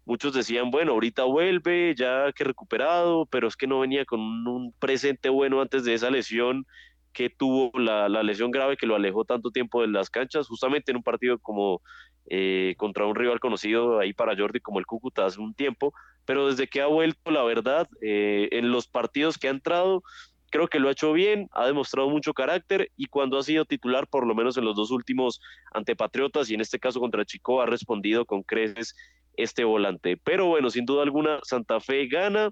muchos 0.10 0.34
decían, 0.34 0.72
bueno, 0.72 0.94
ahorita 0.94 1.24
vuelve, 1.26 1.94
ya 1.96 2.34
que 2.34 2.44
recuperado, 2.44 3.28
pero 3.28 3.48
es 3.48 3.56
que 3.56 3.68
no 3.68 3.80
venía 3.80 4.06
con 4.06 4.20
un 4.20 4.74
presente 4.80 5.30
bueno 5.30 5.62
antes 5.62 5.84
de 5.84 5.94
esa 5.94 6.10
lesión 6.10 6.66
que 7.14 7.30
tuvo 7.30 7.72
la, 7.78 8.10
lesión 8.24 8.50
grave 8.50 8.76
que 8.76 8.88
lo 8.88 8.96
alejó 8.96 9.24
tanto 9.24 9.52
tiempo 9.52 9.82
de 9.82 9.88
las 9.88 10.10
canchas, 10.10 10.48
justamente 10.48 10.92
en 10.92 10.98
un 10.98 11.04
partido 11.04 11.38
como 11.38 11.84
eh, 12.26 12.74
contra 12.78 13.06
un 13.06 13.16
rival 13.16 13.40
conocido 13.40 14.00
ahí 14.00 14.14
para 14.14 14.36
Jordi 14.36 14.60
como 14.60 14.80
el 14.80 14.88
Cúcuta 14.88 15.28
hace 15.28 15.40
un 15.40 15.54
tiempo, 15.54 15.94
pero 16.26 16.48
desde 16.48 16.68
que 16.68 16.82
ha 16.82 16.88
vuelto, 16.88 17.30
la 17.30 17.44
verdad, 17.44 17.88
eh, 18.02 18.50
en 18.52 18.72
los 18.72 18.88
partidos 18.88 19.38
que 19.38 19.48
ha 19.48 19.52
entrado, 19.52 20.02
creo 20.50 20.68
que 20.68 20.80
lo 20.80 20.90
ha 20.90 20.94
hecho 20.94 21.14
bien, 21.14 21.50
ha 21.52 21.68
demostrado 21.68 22.10
mucho 22.10 22.34
carácter 22.34 22.90
y 22.98 23.06
cuando 23.06 23.38
ha 23.38 23.44
sido 23.44 23.66
titular, 23.66 24.08
por 24.08 24.26
lo 24.26 24.34
menos 24.34 24.58
en 24.58 24.66
los 24.66 24.76
dos 24.76 24.90
últimos 24.90 25.40
ante 25.72 25.96
Patriotas 25.96 26.50
y 26.50 26.56
en 26.56 26.62
este 26.62 26.80
caso 26.80 27.00
contra 27.00 27.26
Chico, 27.26 27.62
ha 27.62 27.68
respondido 27.68 28.26
con 28.26 28.42
creces 28.42 28.96
este 29.36 29.64
volante. 29.64 30.18
Pero 30.18 30.48
bueno, 30.48 30.70
sin 30.70 30.86
duda 30.86 31.04
alguna, 31.04 31.40
Santa 31.44 31.80
Fe 31.80 32.08
gana, 32.08 32.52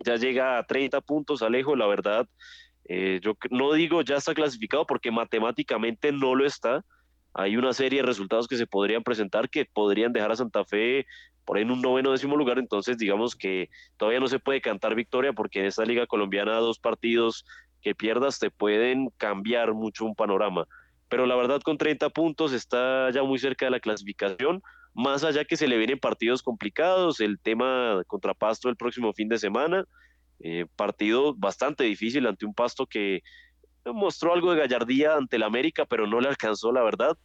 ya 0.00 0.16
llega 0.16 0.58
a 0.58 0.64
30 0.64 1.00
puntos, 1.00 1.42
Alejo, 1.42 1.76
la 1.76 1.86
verdad, 1.86 2.28
eh, 2.88 3.20
yo 3.22 3.34
no 3.50 3.72
digo 3.74 4.00
ya 4.00 4.16
está 4.16 4.34
clasificado 4.34 4.86
porque 4.86 5.10
matemáticamente 5.10 6.10
no 6.10 6.34
lo 6.34 6.46
está. 6.46 6.84
Hay 7.34 7.56
una 7.56 7.72
serie 7.74 8.00
de 8.00 8.06
resultados 8.06 8.48
que 8.48 8.56
se 8.56 8.66
podrían 8.66 9.02
presentar 9.02 9.50
que 9.50 9.66
podrían 9.66 10.12
dejar 10.12 10.32
a 10.32 10.36
Santa 10.36 10.64
Fe 10.64 11.06
por 11.44 11.56
ahí 11.56 11.62
en 11.62 11.70
un 11.70 11.80
noveno 11.80 12.12
décimo 12.12 12.36
lugar, 12.36 12.58
entonces 12.58 12.98
digamos 12.98 13.34
que 13.34 13.70
todavía 13.96 14.20
no 14.20 14.28
se 14.28 14.38
puede 14.38 14.60
cantar 14.60 14.94
victoria 14.94 15.32
porque 15.32 15.60
en 15.60 15.66
esta 15.66 15.84
liga 15.84 16.06
colombiana 16.06 16.56
dos 16.56 16.78
partidos 16.78 17.46
que 17.80 17.94
pierdas 17.94 18.38
te 18.38 18.50
pueden 18.50 19.10
cambiar 19.16 19.72
mucho 19.72 20.04
un 20.04 20.14
panorama. 20.14 20.66
Pero 21.08 21.26
la 21.26 21.36
verdad 21.36 21.60
con 21.62 21.78
30 21.78 22.10
puntos 22.10 22.52
está 22.52 23.10
ya 23.10 23.22
muy 23.22 23.38
cerca 23.38 23.66
de 23.66 23.70
la 23.70 23.80
clasificación, 23.80 24.62
más 24.94 25.24
allá 25.24 25.44
que 25.44 25.56
se 25.56 25.68
le 25.68 25.78
vienen 25.78 25.98
partidos 25.98 26.42
complicados, 26.42 27.20
el 27.20 27.38
tema 27.38 28.02
contra 28.06 28.34
Pasto 28.34 28.68
el 28.68 28.76
próximo 28.76 29.12
fin 29.12 29.28
de 29.28 29.38
semana, 29.38 29.84
eh, 30.40 30.66
partido 30.76 31.34
bastante 31.34 31.84
difícil 31.84 32.26
ante 32.26 32.46
un 32.46 32.54
Pasto 32.54 32.86
que 32.86 33.22
mostró 33.84 34.32
algo 34.32 34.52
de 34.52 34.60
gallardía 34.60 35.16
ante 35.16 35.36
el 35.36 35.42
América, 35.42 35.86
pero 35.86 36.06
no 36.06 36.20
le 36.20 36.28
alcanzó 36.28 36.72
la 36.72 36.82
verdad. 36.82 37.16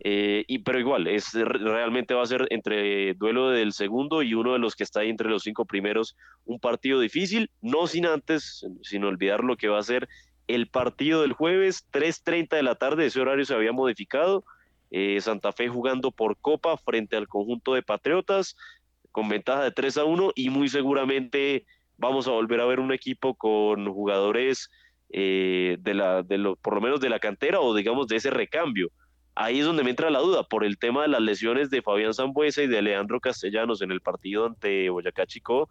Eh, 0.00 0.44
y, 0.46 0.60
pero 0.60 0.78
igual, 0.78 1.08
es, 1.08 1.32
realmente 1.34 2.14
va 2.14 2.22
a 2.22 2.26
ser 2.26 2.46
entre 2.50 3.14
duelo 3.14 3.50
del 3.50 3.72
segundo 3.72 4.22
y 4.22 4.32
uno 4.34 4.52
de 4.52 4.60
los 4.60 4.76
que 4.76 4.84
está 4.84 5.00
ahí 5.00 5.10
entre 5.10 5.28
los 5.28 5.42
cinco 5.42 5.64
primeros, 5.64 6.16
un 6.44 6.60
partido 6.60 7.00
difícil, 7.00 7.50
no 7.60 7.88
sin 7.88 8.06
antes, 8.06 8.64
sin 8.82 9.02
olvidar 9.02 9.42
lo 9.42 9.56
que 9.56 9.66
va 9.66 9.80
a 9.80 9.82
ser 9.82 10.08
el 10.48 10.66
partido 10.68 11.22
del 11.22 11.34
jueves, 11.34 11.86
3.30 11.92 12.56
de 12.56 12.62
la 12.62 12.74
tarde, 12.74 13.06
ese 13.06 13.20
horario 13.20 13.44
se 13.44 13.54
había 13.54 13.72
modificado, 13.72 14.44
eh, 14.90 15.20
Santa 15.20 15.52
Fe 15.52 15.68
jugando 15.68 16.10
por 16.10 16.36
Copa 16.38 16.76
frente 16.76 17.16
al 17.16 17.28
conjunto 17.28 17.74
de 17.74 17.82
Patriotas, 17.82 18.56
con 19.12 19.28
ventaja 19.28 19.64
de 19.64 19.72
3 19.72 19.98
a 19.98 20.04
1 20.04 20.32
y 20.34 20.50
muy 20.50 20.68
seguramente 20.68 21.66
vamos 21.96 22.28
a 22.28 22.32
volver 22.32 22.60
a 22.60 22.66
ver 22.66 22.80
un 22.80 22.92
equipo 22.92 23.34
con 23.34 23.92
jugadores 23.92 24.70
eh, 25.10 25.76
de 25.80 25.94
la, 25.94 26.22
de 26.22 26.54
por 26.62 26.74
lo 26.74 26.80
menos 26.80 27.00
de 27.00 27.08
la 27.08 27.18
cantera 27.18 27.60
o 27.60 27.74
digamos 27.74 28.06
de 28.06 28.16
ese 28.16 28.30
recambio 28.30 28.90
ahí 29.38 29.60
es 29.60 29.66
donde 29.66 29.84
me 29.84 29.90
entra 29.90 30.10
la 30.10 30.18
duda 30.18 30.42
por 30.42 30.64
el 30.64 30.78
tema 30.78 31.02
de 31.02 31.08
las 31.08 31.20
lesiones 31.20 31.70
de 31.70 31.80
Fabián 31.80 32.12
Zambuesa 32.12 32.62
y 32.62 32.66
de 32.66 32.82
Leandro 32.82 33.20
Castellanos 33.20 33.80
en 33.82 33.92
el 33.92 34.00
partido 34.00 34.46
ante 34.46 34.90
Boyacá 34.90 35.26
Chico. 35.26 35.68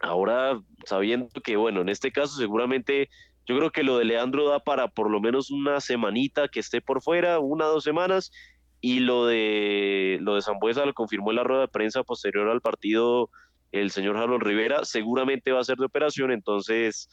Ahora, 0.00 0.58
sabiendo 0.86 1.28
que, 1.42 1.56
bueno, 1.56 1.82
en 1.82 1.90
este 1.90 2.10
caso 2.10 2.36
seguramente 2.36 3.10
yo 3.46 3.56
creo 3.58 3.70
que 3.70 3.82
lo 3.82 3.98
de 3.98 4.04
Leandro 4.04 4.48
da 4.48 4.60
para 4.60 4.88
por 4.88 5.10
lo 5.10 5.20
menos 5.20 5.50
una 5.50 5.80
semanita 5.80 6.48
que 6.48 6.60
esté 6.60 6.80
por 6.80 7.02
fuera, 7.02 7.38
una 7.38 7.66
dos 7.66 7.84
semanas, 7.84 8.32
y 8.80 9.00
lo 9.00 9.26
de 9.26 10.18
lo 10.20 10.34
de 10.34 10.42
Zambuesa 10.42 10.84
lo 10.84 10.92
confirmó 10.92 11.30
en 11.30 11.36
la 11.36 11.44
rueda 11.44 11.62
de 11.62 11.68
prensa 11.68 12.02
posterior 12.02 12.48
al 12.48 12.60
partido 12.60 13.30
el 13.72 13.90
señor 13.90 14.16
Harold 14.16 14.42
Rivera, 14.42 14.84
seguramente 14.84 15.50
va 15.50 15.60
a 15.60 15.64
ser 15.64 15.78
de 15.78 15.86
operación, 15.86 16.30
entonces 16.30 17.08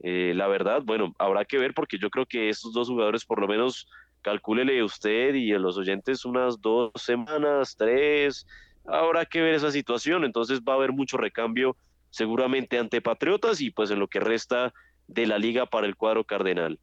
eh, 0.00 0.32
la 0.34 0.48
verdad, 0.48 0.82
bueno, 0.84 1.14
habrá 1.18 1.44
que 1.44 1.56
ver 1.56 1.72
porque 1.72 1.98
yo 1.98 2.10
creo 2.10 2.26
que 2.26 2.50
estos 2.50 2.72
dos 2.72 2.88
jugadores 2.88 3.24
por 3.24 3.40
lo 3.40 3.48
menos 3.48 3.88
calcúlele 4.20 4.82
usted 4.82 5.34
y 5.34 5.52
a 5.52 5.58
los 5.58 5.78
oyentes 5.78 6.24
unas 6.24 6.60
dos 6.60 6.90
semanas, 6.96 7.76
tres, 7.76 8.46
habrá 8.86 9.24
que 9.24 9.40
ver 9.40 9.54
esa 9.54 9.70
situación, 9.70 10.24
entonces 10.24 10.60
va 10.60 10.74
a 10.74 10.76
haber 10.76 10.92
mucho 10.92 11.16
recambio 11.16 11.76
seguramente 12.10 12.78
ante 12.78 13.00
Patriotas 13.00 13.60
y 13.60 13.70
pues 13.70 13.90
en 13.90 13.98
lo 13.98 14.08
que 14.08 14.20
resta 14.20 14.74
de 15.06 15.26
la 15.26 15.38
liga 15.38 15.66
para 15.66 15.86
el 15.86 15.96
cuadro 15.96 16.24
cardenal. 16.24 16.78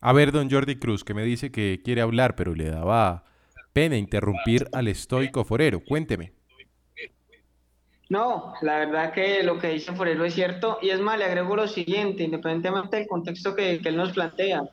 A 0.00 0.12
ver, 0.12 0.32
don 0.32 0.50
Jordi 0.50 0.76
Cruz, 0.76 1.04
que 1.04 1.14
me 1.14 1.22
dice 1.22 1.52
que 1.52 1.80
quiere 1.84 2.00
hablar, 2.00 2.34
pero 2.34 2.54
le 2.54 2.70
daba 2.70 3.24
pena 3.72 3.96
interrumpir 3.96 4.68
al 4.72 4.88
estoico 4.88 5.44
Forero. 5.44 5.80
Cuénteme. 5.84 6.32
No, 8.08 8.52
la 8.60 8.78
verdad 8.80 9.12
que 9.12 9.42
lo 9.42 9.58
que 9.58 9.68
dice 9.68 9.92
Forero 9.92 10.24
es 10.24 10.34
cierto. 10.34 10.78
Y 10.82 10.90
es 10.90 11.00
más, 11.00 11.18
le 11.18 11.24
agrego 11.24 11.56
lo 11.56 11.68
siguiente, 11.68 12.24
independientemente 12.24 12.96
del 12.96 13.06
contexto 13.06 13.54
que, 13.54 13.80
que 13.80 13.88
él 13.88 13.96
nos 13.96 14.12
plantea. 14.12 14.64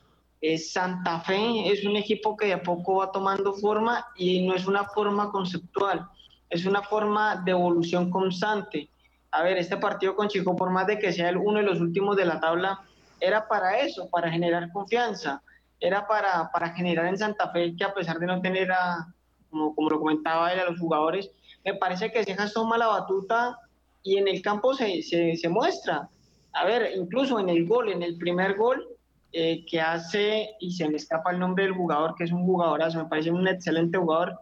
Santa 0.58 1.19
Fe 1.21 1.71
es 1.71 1.84
un 1.86 1.97
equipo 1.97 2.38
que 2.38 2.47
de 2.47 2.54
a 2.54 2.63
poco 2.63 2.97
va 2.97 3.12
tomando 3.12 3.54
forma 3.54 4.08
y 4.15 4.47
no 4.47 4.56
es 4.56 4.65
una 4.67 4.86
forma 4.86 5.32
conceptual, 5.32 6.08
es 6.49 6.65
una 6.65 6.82
forma 6.82 7.36
de 7.43 7.52
evolución 7.52 8.10
constante. 8.10 8.89
A 9.32 9.44
ver, 9.44 9.58
este 9.58 9.78
partido 9.78 10.15
con 10.15 10.28
Chico, 10.28 10.56
por 10.56 10.72
más 10.72 10.88
de 10.88 10.98
que 10.98 11.13
sea 11.13 11.30
el 11.30 11.38
uno 11.38 11.60
de 11.60 11.65
los 11.65 11.80
últimos 11.80 12.15
de 12.15 12.26
la 12.26 12.39
tabla, 12.39 12.82
era 13.20 13.48
para 13.48 13.80
eso, 13.80 14.10
para 14.10 14.32
generar 14.32 14.72
confianza, 14.72 15.42
era 15.80 16.08
para, 16.08 16.50
para 16.52 16.70
generar 16.72 17.06
en 17.06 17.18
Santa 17.18 17.52
Fe 17.52 17.76
que 17.76 17.84
a 17.84 17.94
pesar 17.94 18.20
de 18.20 18.26
no 18.26 18.42
tener 18.42 18.72
a, 18.72 19.13
como, 19.50 19.76
como 19.76 19.89
lo 19.89 20.00
comentaba 20.00 20.52
él, 20.52 20.60
a 20.60 20.65
los 20.65 20.80
jugadores, 20.80 21.32
me 21.63 21.76
parece 21.76 22.12
que 22.12 22.24
Cejas 22.24 22.54
toma 22.54 22.78
la 22.78 22.88
batuta 22.88 23.58
y 24.04 24.18
en 24.18 24.28
el 24.28 24.42
campo 24.42 24.74
se, 24.74 25.02
se, 25.04 25.36
se 25.36 25.50
muestra. 25.50 26.10
A 26.54 26.65
ver, 26.65 26.92
incluso 26.96 27.39
en 27.39 27.50
el 27.50 27.68
gol, 27.68 27.89
en 27.89 28.02
el 28.02 28.18
primer 28.18 28.56
gol, 28.56 28.88
eh, 29.32 29.63
que 29.70 29.80
hace, 29.80 30.56
y 30.60 30.72
se 30.72 30.89
me 30.89 30.98
escapa 30.98 31.32
el 31.32 31.39
nombre 31.39 31.65
del 31.65 31.74
jugador, 31.74 32.15
que 32.15 32.24
es 32.24 32.32
un 32.32 32.46
jugadorazo, 32.46 32.98
me 32.98 33.10
parece 33.10 33.30
un 33.30 33.48
excelente 33.48 33.98
jugador, 33.98 34.39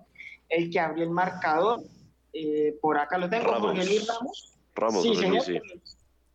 el 0.47 0.69
que 0.69 0.79
abrió 0.79 1.03
el 1.03 1.09
marcador. 1.09 1.81
Eh, 2.31 2.75
por 2.81 2.97
acá 2.97 3.17
lo 3.17 3.29
tengo, 3.29 3.53
Jorge 3.55 3.85
Luis 3.85 4.07
Ramos. 4.07 4.56
Ramos, 4.77 5.03
sí, 5.03 5.15
señor. 5.15 5.43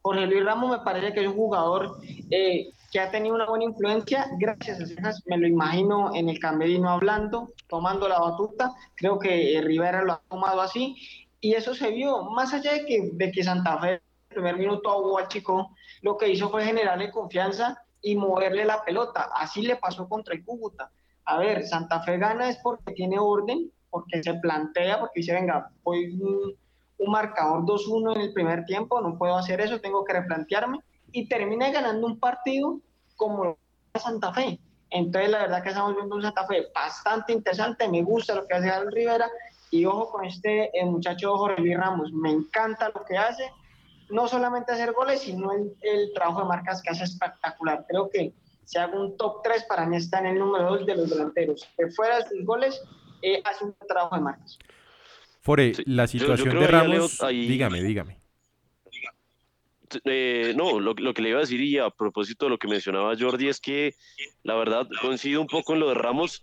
Jorge 0.03 0.27
Luis 0.27 0.45
Ramos 0.45 0.71
me 0.71 0.85
parece 0.85 1.13
que 1.13 1.21
es 1.21 1.29
un 1.29 1.35
jugador 1.35 1.99
eh, 2.31 2.71
que 2.91 3.01
ha 3.01 3.11
tenido 3.11 3.35
una 3.35 3.47
buena 3.47 3.65
influencia, 3.65 4.27
gracias 4.39 4.81
a 4.81 4.87
Cejas, 4.87 5.23
me 5.27 5.39
lo 5.39 5.47
imagino 5.47 6.15
en 6.15 6.29
el 6.29 6.39
camerino 6.41 6.91
hablando, 6.91 7.53
tomando 7.69 8.09
la 8.09 8.19
batuta, 8.19 8.73
creo 8.97 9.19
que 9.19 9.61
Rivera 9.65 10.03
lo 10.03 10.13
ha 10.15 10.23
tomado 10.29 10.61
así, 10.61 10.97
y 11.41 11.55
eso 11.55 11.75
se 11.75 11.91
vio, 11.91 12.23
más 12.31 12.53
allá 12.53 12.73
de 12.73 12.85
que, 12.85 13.11
de 13.13 13.33
que 13.33 13.43
Santa 13.43 13.79
Fe, 13.79 13.93
el 13.95 14.01
primer 14.29 14.57
minuto 14.57 14.91
ahogó 14.91 15.19
al 15.19 15.29
chico, 15.29 15.75
lo 16.03 16.17
que 16.17 16.29
hizo 16.29 16.51
fue 16.51 16.65
generarle 16.65 17.11
confianza 17.11 17.83
y 18.01 18.15
moverle 18.15 18.65
la 18.65 18.85
pelota. 18.85 19.31
Así 19.35 19.63
le 19.63 19.77
pasó 19.77 20.09
contra 20.09 20.35
el 20.35 20.45
Cúcuta. 20.45 20.91
A 21.25 21.39
ver, 21.39 21.67
Santa 21.67 22.01
Fe 22.03 22.19
gana 22.19 22.49
es 22.49 22.59
porque 22.63 22.93
tiene 22.93 23.19
orden, 23.19 23.71
porque 23.91 24.23
se 24.23 24.35
plantea, 24.35 25.01
porque 25.01 25.21
dice, 25.21 25.33
venga, 25.33 25.71
voy 25.83 26.17
un, 27.05 27.11
marcador 27.11 27.63
2-1 27.63 28.17
en 28.17 28.21
el 28.23 28.33
primer 28.33 28.65
tiempo, 28.65 29.01
no 29.01 29.19
puedo 29.19 29.37
hacer 29.37 29.61
eso, 29.61 29.81
tengo 29.81 30.05
que 30.05 30.15
replantearme, 30.15 30.79
y 31.13 31.29
termina 31.29 31.71
ganando 31.71 32.07
un 32.07 32.19
partido 32.19 32.81
como 33.17 33.57
Santa 33.95 34.33
Fe. 34.33 34.59
Entonces, 34.91 35.31
la 35.31 35.39
verdad 35.43 35.63
que 35.63 35.71
estamos 35.71 35.95
viendo 35.95 36.17
un 36.17 36.23
Santa 36.23 36.47
Fe 36.47 36.67
bastante 36.75 37.33
interesante, 37.33 37.89
me 37.89 38.03
gusta 38.03 38.35
lo 38.35 38.47
que 38.47 38.55
hace 38.55 38.71
Al 38.71 38.91
Rivera, 38.91 39.31
y 39.71 39.85
ojo 39.87 40.11
con 40.11 40.25
este 40.25 40.71
muchacho 40.85 41.37
Jorge 41.37 41.61
Luis 41.63 41.79
Ramos, 41.79 42.13
me 42.13 42.31
encanta 42.31 42.91
lo 42.95 43.05
que 43.05 43.17
hace, 43.17 43.51
no 44.11 44.29
solamente 44.29 44.73
hacer 44.73 44.93
goles, 44.93 45.23
sino 45.23 45.53
el, 45.53 45.75
el, 45.81 46.13
trabajo 46.13 46.41
de 46.41 46.49
marcas 46.49 46.83
que 46.83 46.91
hace 46.91 47.05
espectacular. 47.05 47.87
Creo 47.89 48.11
que 48.11 48.35
si 48.65 48.79
hago 48.79 49.01
un 49.01 49.17
top 49.17 49.43
3, 49.43 49.65
para 49.65 49.87
mí 49.87 49.97
está 49.97 50.19
en 50.21 50.27
el 50.27 50.39
número 50.39 50.71
2 50.77 50.87
de 50.87 50.97
los 50.97 51.11
delanteros. 51.11 51.67
Que 51.77 51.91
fuera 51.91 52.19
de 52.19 52.29
sus 52.29 52.45
goles, 52.45 52.83
eh, 53.23 53.41
hace 53.45 53.65
un 53.65 53.75
trabajo 53.87 54.17
de 54.17 54.23
marcas. 54.23 54.59
Fore, 55.43 55.73
la 55.87 56.07
situación 56.07 56.59
de 56.59 56.67
Ramos, 56.67 57.19
dígame, 57.31 57.83
dígame. 57.83 58.17
Eh, 60.05 60.55
no, 60.57 60.81
lo, 60.81 60.95
lo, 60.95 61.13
que 61.13 61.21
le 61.21 61.29
iba 61.29 61.39
a 61.39 61.43
decir 61.43 61.61
y 61.61 61.77
a 61.77 61.91
propósito 61.91 62.47
de 62.47 62.51
lo 62.51 62.59
que 62.59 62.67
mencionaba 62.67 63.15
Jordi 63.19 63.49
es 63.49 63.61
que 63.61 63.95
la 64.43 64.55
verdad 64.55 64.89
coincido 65.03 65.43
un 65.43 65.47
poco 65.47 65.75
en 65.75 65.81
lo 65.81 65.89
de 65.89 65.95
Ramos, 65.95 66.43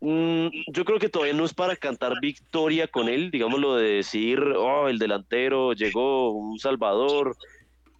Mm, 0.00 0.48
yo 0.68 0.84
creo 0.84 0.98
que 0.98 1.08
todavía 1.08 1.34
no 1.34 1.44
es 1.44 1.54
para 1.54 1.74
cantar 1.74 2.20
victoria 2.20 2.86
con 2.86 3.08
él, 3.08 3.30
digamos 3.30 3.60
lo 3.60 3.76
de 3.76 3.94
decir, 3.94 4.40
oh, 4.40 4.88
el 4.88 4.98
delantero 4.98 5.72
llegó, 5.72 6.32
un 6.32 6.58
salvador, 6.58 7.36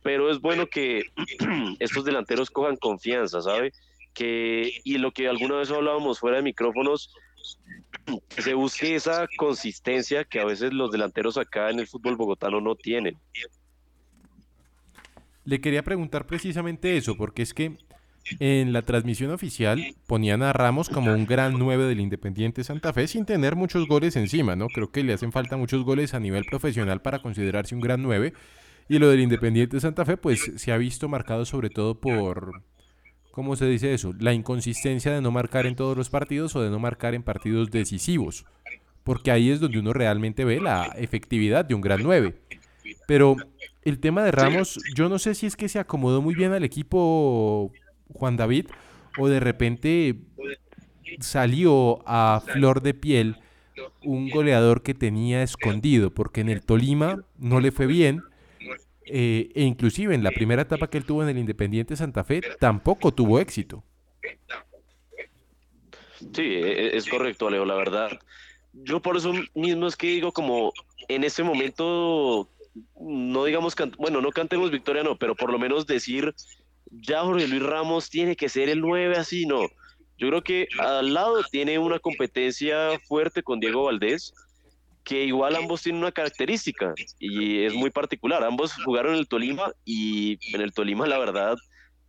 pero 0.03 0.31
es 0.31 0.41
bueno 0.41 0.67
que 0.67 1.05
estos 1.81 2.05
delanteros 2.05 2.51
cojan 2.51 2.77
confianza, 2.77 3.41
¿sabe? 3.41 3.73
Que, 4.13 4.81
y 4.85 4.99
lo 4.99 5.13
que 5.13 5.29
alguna 5.29 5.57
vez 5.57 5.71
hablábamos 5.71 6.21
fuera 6.21 6.39
de 6.39 6.43
micrófonos, 6.43 7.15
que 8.29 8.43
se 8.43 8.55
busque 8.55 8.95
esa 8.95 9.27
consistencia 9.37 10.25
que 10.25 10.41
a 10.41 10.45
veces 10.45 10.73
los 10.73 10.91
delanteros 10.91 11.37
acá 11.37 11.71
en 11.71 11.81
el 11.81 11.87
fútbol 11.87 12.17
bogotano 12.17 12.61
no 12.61 12.75
tienen. 12.75 13.19
Le 15.45 15.61
quería 15.61 15.83
preguntar 15.83 16.27
precisamente 16.27 16.97
eso, 16.97 17.17
porque 17.17 17.43
es 17.43 17.55
que 17.55 17.77
en 18.41 18.73
la 18.73 18.83
transmisión 18.83 19.31
oficial 19.31 19.95
ponían 20.07 20.43
a 20.43 20.53
Ramos 20.53 20.89
como 20.89 21.13
un 21.13 21.27
gran 21.27 21.59
9 21.59 21.85
del 21.85 22.01
Independiente 22.01 22.65
Santa 22.65 22.93
Fe 22.93 23.07
sin 23.07 23.25
tener 23.25 23.55
muchos 23.55 23.87
goles 23.87 24.17
encima, 24.17 24.57
¿no? 24.57 24.67
Creo 24.67 24.91
que 24.91 25.05
le 25.05 25.13
hacen 25.13 25.31
falta 25.31 25.57
muchos 25.57 25.85
goles 25.85 26.15
a 26.15 26.21
nivel 26.21 26.45
profesional 26.45 27.01
para 27.01 27.21
considerarse 27.21 27.75
un 27.75 27.81
gran 27.81 28.03
9. 28.03 28.33
Y 28.89 28.99
lo 28.99 29.09
del 29.09 29.21
Independiente 29.21 29.81
Santa 29.81 30.05
Fe, 30.05 30.17
pues 30.17 30.53
se 30.57 30.73
ha 30.73 30.77
visto 30.77 31.09
marcado 31.09 31.45
sobre 31.45 31.71
todo 31.71 32.01
por, 32.01 32.63
¿cómo 33.37 33.55
se 33.55 33.67
dice 33.67 33.93
eso? 33.93 34.15
La 34.19 34.33
inconsistencia 34.33 35.13
de 35.13 35.21
no 35.21 35.31
marcar 35.31 35.67
en 35.67 35.77
todos 35.77 35.95
los 35.95 36.09
partidos 36.09 36.57
o 36.57 36.63
de 36.63 36.71
no 36.71 36.79
marcar 36.79 37.15
en 37.15 37.23
partidos 37.23 37.71
decisivos. 37.71 38.47
Porque 39.05 39.31
ahí 39.31 39.51
es 39.51 39.61
donde 39.61 39.79
uno 39.79 39.93
realmente 39.93 40.47
ve 40.47 40.59
la 40.59 40.87
efectividad 40.97 41.67
de 41.67 41.75
un 41.75 41.83
gran 41.83 42.03
9. 42.03 42.35
Pero 43.07 43.37
el 43.85 43.99
tema 43.99 44.25
de 44.25 44.33
Ramos, 44.33 44.81
yo 44.95 45.11
no 45.11 45.19
sé 45.19 45.35
si 45.35 45.45
es 45.45 45.55
que 45.55 45.69
se 45.69 45.79
acomodó 45.79 46.23
muy 46.23 46.35
bien 46.35 46.55
al 46.55 46.65
equipo 46.65 47.71
Juan 48.15 48.39
David 48.39 48.69
o 49.19 49.29
de 49.29 49.39
repente 49.39 50.17
salió 51.21 51.99
a 52.09 52.43
flor 52.43 52.81
de 52.81 52.95
piel 52.95 53.37
un 54.03 54.31
goleador 54.31 54.83
que 54.83 54.95
tenía 54.95 55.43
escondido, 55.43 56.09
porque 56.11 56.41
en 56.41 56.49
el 56.49 56.63
Tolima 56.63 57.23
no 57.37 57.61
le 57.61 57.71
fue 57.71 57.87
bien, 57.87 58.23
eh, 59.07 59.51
e 59.55 59.63
inclusive 59.63 60.15
en 60.15 60.23
la 60.23 60.31
primera 60.31 60.63
etapa 60.63 60.89
que 60.89 60.99
él 60.99 61.05
tuvo 61.05 61.23
en 61.23 61.29
el 61.29 61.39
Independiente 61.39 61.97
Santa 61.97 62.25
Fe 62.25 62.41
tampoco 62.59 63.13
tuvo 63.13 63.39
éxito. 63.41 63.83
Sí, 66.33 66.43
e, 66.43 66.97
es 66.97 67.09
correcto, 67.09 67.49
Leo, 67.51 67.65
la 67.65 67.77
verdad. 67.77 68.11
Yo 68.73 69.01
por 69.01 69.17
eso 69.17 69.33
mismo 69.55 69.87
es 69.87 69.97
que 69.97 70.09
digo 70.09 70.33
como 70.33 70.73
en 71.09 71.25
ese 71.25 71.43
momento 71.43 72.49
no 73.01 73.45
digamos, 73.45 73.75
bueno, 73.99 74.21
no 74.21 74.31
cantemos 74.31 74.71
victoria, 74.71 75.03
no, 75.03 75.17
pero 75.17 75.35
por 75.35 75.51
lo 75.51 75.59
menos 75.59 75.87
decir, 75.87 76.35
ya 76.91 77.23
Jorge 77.23 77.49
Luis 77.49 77.63
Ramos 77.63 78.11
tiene 78.11 78.37
que 78.37 78.49
ser 78.49 78.69
el 78.69 78.81
9 78.81 79.17
así, 79.17 79.47
no. 79.47 79.63
Yo 80.19 80.29
creo 80.29 80.43
que 80.43 80.69
al 80.79 81.13
lado 81.13 81.43
tiene 81.51 81.79
una 81.79 81.99
competencia 81.99 82.99
fuerte 83.07 83.43
con 83.43 83.61
Diego 83.61 83.85
Valdés, 83.85 84.35
que 85.07 85.25
igual 85.25 85.57
ambos 85.57 85.83
tienen 85.83 86.03
una 86.03 86.13
característica 86.13 86.93
y 87.19 87.63
es 87.63 87.73
muy 87.73 87.91
particular. 87.91 88.45
Ambos 88.45 88.75
jugaron 88.85 89.15
en 89.15 89.21
el 89.21 89.29
Tolima 89.29 89.73
y 89.85 90.39
en 90.55 90.61
el 90.61 90.73
Tolima 90.73 91.07
la 91.07 91.19
verdad 91.19 91.57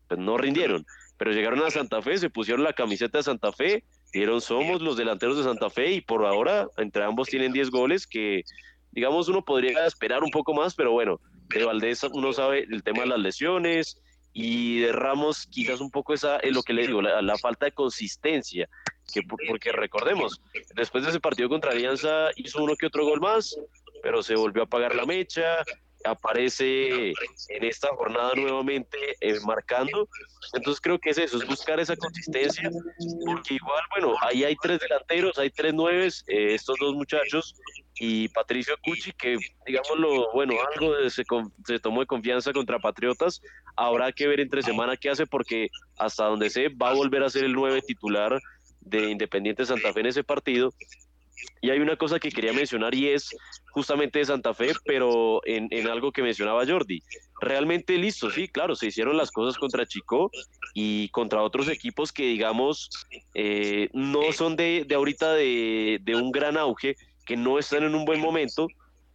pues 0.07 0.19
no 0.19 0.37
rindieron, 0.37 0.85
pero 1.17 1.31
llegaron 1.31 1.63
a 1.63 1.69
Santa 1.69 2.01
Fe, 2.01 2.17
se 2.17 2.29
pusieron 2.29 2.63
la 2.63 2.73
camiseta 2.73 3.19
de 3.19 3.23
Santa 3.23 3.51
Fe, 3.51 3.83
dieron 4.11 4.41
somos 4.41 4.81
los 4.81 4.97
delanteros 4.97 5.37
de 5.37 5.43
Santa 5.43 5.69
Fe 5.69 5.91
y 5.91 6.01
por 6.01 6.25
ahora 6.25 6.67
entre 6.77 7.03
ambos 7.03 7.27
tienen 7.27 7.53
10 7.53 7.69
goles 7.69 8.07
que 8.07 8.43
digamos, 8.91 9.27
uno 9.27 9.45
podría 9.45 9.85
esperar 9.85 10.23
un 10.23 10.31
poco 10.31 10.55
más, 10.55 10.73
pero 10.73 10.91
bueno, 10.91 11.19
de 11.49 11.63
Valdés 11.63 12.03
uno 12.03 12.33
sabe 12.33 12.65
el 12.67 12.81
tema 12.81 13.01
de 13.01 13.09
las 13.09 13.19
lesiones 13.19 14.01
y 14.33 14.79
de 14.79 14.91
Ramos 14.91 15.45
quizás 15.45 15.81
un 15.81 15.91
poco 15.91 16.15
esa, 16.15 16.37
es 16.37 16.51
lo 16.51 16.63
que 16.63 16.73
le 16.73 16.87
digo, 16.87 17.03
la, 17.03 17.37
falta 17.37 17.67
de 17.67 17.73
consistencia, 17.73 18.67
que 19.11 19.21
porque 19.23 19.71
recordemos, 19.71 20.41
después 20.75 21.03
de 21.03 21.11
ese 21.11 21.19
partido 21.19 21.49
contra 21.49 21.71
Alianza 21.71 22.29
hizo 22.35 22.63
uno 22.63 22.75
que 22.75 22.87
otro 22.87 23.05
gol 23.05 23.21
más, 23.21 23.57
pero 24.03 24.21
se 24.21 24.35
volvió 24.35 24.63
a 24.63 24.65
apagar 24.65 24.95
la 24.95 25.05
mecha, 25.05 25.63
aparece 26.03 27.09
en 27.09 27.63
esta 27.63 27.89
jornada 27.89 28.33
nuevamente 28.35 28.97
eh, 29.21 29.39
marcando. 29.45 30.07
Entonces 30.53 30.81
creo 30.81 30.99
que 30.99 31.09
es 31.09 31.17
eso, 31.17 31.37
es 31.37 31.47
buscar 31.47 31.79
esa 31.79 31.95
consistencia, 31.95 32.69
porque 33.25 33.55
igual, 33.55 33.83
bueno, 33.91 34.15
ahí 34.21 34.43
hay 34.43 34.55
tres 34.55 34.79
delanteros, 34.79 35.37
hay 35.37 35.49
tres 35.49 35.73
nueves, 35.73 36.23
eh, 36.27 36.53
estos 36.53 36.77
dos 36.79 36.93
muchachos 36.93 37.55
y 37.99 38.27
Patricio 38.29 38.75
Cucci, 38.83 39.11
que 39.13 39.37
digámoslo, 39.65 40.31
bueno, 40.33 40.53
algo 40.73 40.93
se, 41.09 41.23
se 41.65 41.79
tomó 41.79 42.01
de 42.01 42.05
confianza 42.05 42.53
contra 42.53 42.79
Patriotas, 42.79 43.41
habrá 43.75 44.11
que 44.11 44.27
ver 44.27 44.39
entre 44.39 44.61
semana 44.61 44.95
qué 44.97 45.09
hace, 45.09 45.25
porque 45.25 45.69
hasta 45.97 46.25
donde 46.25 46.49
sé 46.49 46.69
va 46.69 46.91
a 46.91 46.95
volver 46.95 47.23
a 47.23 47.29
ser 47.29 47.43
el 47.43 47.53
nueve 47.53 47.81
titular 47.81 48.39
de 48.89 49.09
Independiente 49.09 49.65
Santa 49.65 49.93
Fe 49.93 50.01
en 50.01 50.05
ese 50.07 50.23
partido 50.23 50.73
y 51.61 51.69
hay 51.69 51.79
una 51.79 51.95
cosa 51.95 52.19
que 52.19 52.31
quería 52.31 52.53
mencionar 52.53 52.93
y 52.93 53.09
es 53.09 53.35
justamente 53.71 54.19
de 54.19 54.25
Santa 54.25 54.53
Fe, 54.53 54.73
pero 54.85 55.41
en, 55.45 55.87
algo 55.87 56.11
que 56.11 56.21
mencionaba 56.21 56.65
Jordi. 56.65 57.01
Realmente 57.41 57.97
listo, 57.97 58.31
sí, 58.31 58.47
claro, 58.47 58.75
se 58.75 58.87
hicieron 58.87 59.17
las 59.17 59.31
cosas 59.31 59.57
contra 59.57 59.85
Chico 59.85 60.31
y 60.73 61.09
contra 61.09 61.43
otros 61.43 61.67
equipos 61.69 62.11
que, 62.11 62.23
digamos, 62.23 62.89
eh, 63.33 63.89
no 63.93 64.31
son 64.33 64.55
de, 64.55 64.85
de 64.87 64.95
ahorita 64.95 65.33
de, 65.33 65.99
de 66.01 66.15
un 66.15 66.31
gran 66.31 66.57
auge, 66.57 66.95
que 67.25 67.37
no 67.37 67.59
están 67.59 67.83
en 67.83 67.93
un 67.93 68.05
buen 68.05 68.21
momento, 68.21 68.67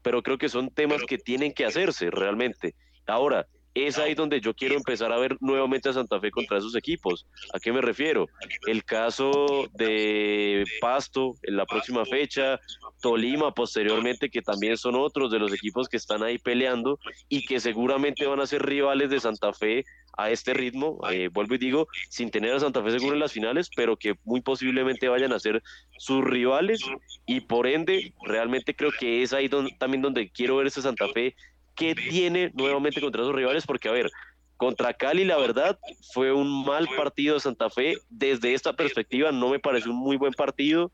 pero 0.02 0.22
creo 0.22 0.38
que 0.38 0.48
son 0.48 0.70
temas 0.70 1.02
que 1.06 1.18
tienen 1.18 1.52
que 1.52 1.64
hacerse 1.64 2.10
realmente. 2.10 2.74
Ahora, 3.06 3.46
es 3.74 3.98
ahí 3.98 4.14
donde 4.14 4.40
yo 4.40 4.54
quiero 4.54 4.74
empezar 4.74 5.12
a 5.12 5.18
ver 5.18 5.36
nuevamente 5.40 5.88
a 5.88 5.92
Santa 5.92 6.20
Fe 6.20 6.30
contra 6.30 6.58
esos 6.58 6.76
equipos. 6.76 7.26
¿A 7.54 7.58
qué 7.58 7.72
me 7.72 7.80
refiero? 7.80 8.28
El 8.66 8.84
caso 8.84 9.66
de 9.72 10.64
Pasto 10.80 11.34
en 11.42 11.56
la 11.56 11.66
próxima 11.66 12.04
fecha, 12.04 12.60
Tolima 13.00 13.52
posteriormente, 13.52 14.30
que 14.30 14.42
también 14.42 14.76
son 14.76 14.94
otros 14.96 15.30
de 15.30 15.38
los 15.38 15.52
equipos 15.52 15.88
que 15.88 15.96
están 15.96 16.22
ahí 16.22 16.38
peleando 16.38 16.98
y 17.28 17.44
que 17.44 17.60
seguramente 17.60 18.26
van 18.26 18.40
a 18.40 18.46
ser 18.46 18.62
rivales 18.62 19.10
de 19.10 19.20
Santa 19.20 19.52
Fe 19.52 19.84
a 20.16 20.30
este 20.30 20.52
ritmo, 20.52 21.00
eh, 21.10 21.28
vuelvo 21.32 21.54
y 21.54 21.58
digo, 21.58 21.88
sin 22.10 22.30
tener 22.30 22.52
a 22.54 22.60
Santa 22.60 22.82
Fe 22.82 22.90
seguro 22.90 23.14
en 23.14 23.20
las 23.20 23.32
finales, 23.32 23.70
pero 23.74 23.96
que 23.96 24.14
muy 24.24 24.42
posiblemente 24.42 25.08
vayan 25.08 25.32
a 25.32 25.38
ser 25.38 25.62
sus 25.98 26.22
rivales 26.22 26.80
y 27.26 27.40
por 27.40 27.66
ende 27.66 28.12
realmente 28.24 28.76
creo 28.76 28.90
que 28.92 29.22
es 29.22 29.32
ahí 29.32 29.48
también 29.78 30.02
donde 30.02 30.30
quiero 30.30 30.56
ver 30.56 30.66
ese 30.66 30.82
Santa 30.82 31.08
Fe 31.08 31.34
qué 31.74 31.94
tiene 31.94 32.50
nuevamente 32.54 33.00
contra 33.00 33.22
esos 33.22 33.34
rivales, 33.34 33.66
porque 33.66 33.88
a 33.88 33.92
ver, 33.92 34.10
contra 34.56 34.94
Cali 34.94 35.24
la 35.24 35.38
verdad 35.38 35.78
fue 36.12 36.32
un 36.32 36.64
mal 36.64 36.88
partido 36.96 37.34
de 37.34 37.40
Santa 37.40 37.68
Fe, 37.68 37.96
desde 38.08 38.54
esta 38.54 38.74
perspectiva 38.74 39.32
no 39.32 39.50
me 39.50 39.58
parece 39.58 39.88
un 39.88 39.96
muy 39.96 40.16
buen 40.16 40.32
partido. 40.32 40.92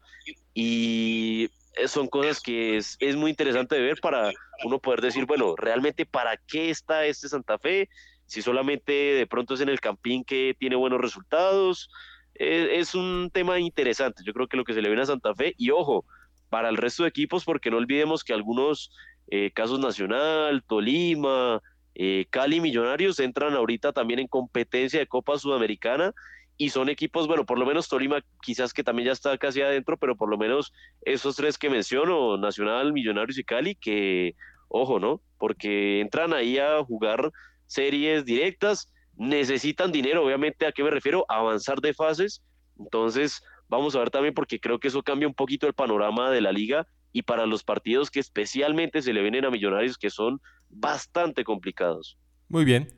Y 0.54 1.50
son 1.86 2.08
cosas 2.08 2.40
que 2.40 2.76
es, 2.76 2.96
es, 2.98 3.14
muy 3.14 3.30
interesante 3.30 3.76
de 3.76 3.82
ver 3.82 4.00
para 4.00 4.32
uno 4.64 4.78
poder 4.78 5.00
decir, 5.00 5.26
bueno, 5.26 5.54
realmente 5.54 6.06
para 6.06 6.36
qué 6.36 6.70
está 6.70 7.04
este 7.04 7.28
Santa 7.28 7.58
Fe, 7.58 7.88
si 8.26 8.42
solamente 8.42 8.92
de 8.92 9.26
pronto 9.26 9.54
es 9.54 9.60
en 9.60 9.68
el 9.68 9.80
Campín 9.80 10.24
que 10.24 10.56
tiene 10.58 10.74
buenos 10.74 11.00
resultados, 11.00 11.90
es, 12.34 12.68
es 12.72 12.94
un 12.94 13.30
tema 13.32 13.58
interesante, 13.60 14.22
yo 14.24 14.32
creo 14.32 14.48
que 14.48 14.56
lo 14.56 14.64
que 14.64 14.74
se 14.74 14.82
le 14.82 14.88
viene 14.88 15.02
a 15.02 15.06
Santa 15.06 15.34
Fe 15.34 15.54
y 15.56 15.70
ojo, 15.70 16.04
para 16.48 16.68
el 16.68 16.76
resto 16.76 17.02
de 17.02 17.10
equipos, 17.10 17.44
porque 17.44 17.70
no 17.70 17.76
olvidemos 17.76 18.24
que 18.24 18.32
algunos 18.32 18.90
eh, 19.30 19.50
Casos 19.52 19.78
Nacional, 19.78 20.62
Tolima, 20.66 21.62
eh, 21.94 22.26
Cali 22.30 22.60
Millonarios 22.60 23.18
entran 23.18 23.54
ahorita 23.54 23.92
también 23.92 24.20
en 24.20 24.28
competencia 24.28 25.00
de 25.00 25.06
Copa 25.06 25.38
Sudamericana 25.38 26.14
y 26.56 26.70
son 26.70 26.88
equipos, 26.88 27.26
bueno, 27.26 27.44
por 27.44 27.58
lo 27.58 27.66
menos 27.66 27.88
Tolima 27.88 28.20
quizás 28.42 28.72
que 28.72 28.82
también 28.82 29.06
ya 29.06 29.12
está 29.12 29.36
casi 29.38 29.62
adentro, 29.62 29.96
pero 29.96 30.16
por 30.16 30.28
lo 30.28 30.38
menos 30.38 30.72
esos 31.02 31.36
tres 31.36 31.58
que 31.58 31.70
menciono, 31.70 32.36
Nacional, 32.36 32.92
Millonarios 32.92 33.38
y 33.38 33.44
Cali, 33.44 33.74
que, 33.74 34.34
ojo, 34.68 34.98
¿no? 34.98 35.20
Porque 35.38 36.00
entran 36.00 36.32
ahí 36.32 36.58
a 36.58 36.82
jugar 36.82 37.30
series 37.66 38.24
directas, 38.24 38.92
necesitan 39.16 39.92
dinero, 39.92 40.24
obviamente, 40.24 40.66
¿a 40.66 40.72
qué 40.72 40.82
me 40.82 40.90
refiero? 40.90 41.24
avanzar 41.28 41.80
de 41.80 41.94
fases, 41.94 42.42
entonces 42.78 43.42
vamos 43.68 43.94
a 43.94 44.00
ver 44.00 44.10
también 44.10 44.34
porque 44.34 44.58
creo 44.58 44.78
que 44.78 44.88
eso 44.88 45.02
cambia 45.02 45.28
un 45.28 45.34
poquito 45.34 45.66
el 45.66 45.74
panorama 45.74 46.30
de 46.30 46.40
la 46.40 46.52
liga 46.52 46.86
y 47.18 47.22
para 47.22 47.46
los 47.46 47.64
partidos 47.64 48.12
que 48.12 48.20
especialmente 48.20 49.02
se 49.02 49.12
le 49.12 49.22
vienen 49.22 49.44
a 49.44 49.50
Millonarios 49.50 49.98
que 49.98 50.08
son 50.08 50.40
bastante 50.70 51.42
complicados. 51.42 52.16
Muy 52.48 52.64
bien. 52.64 52.94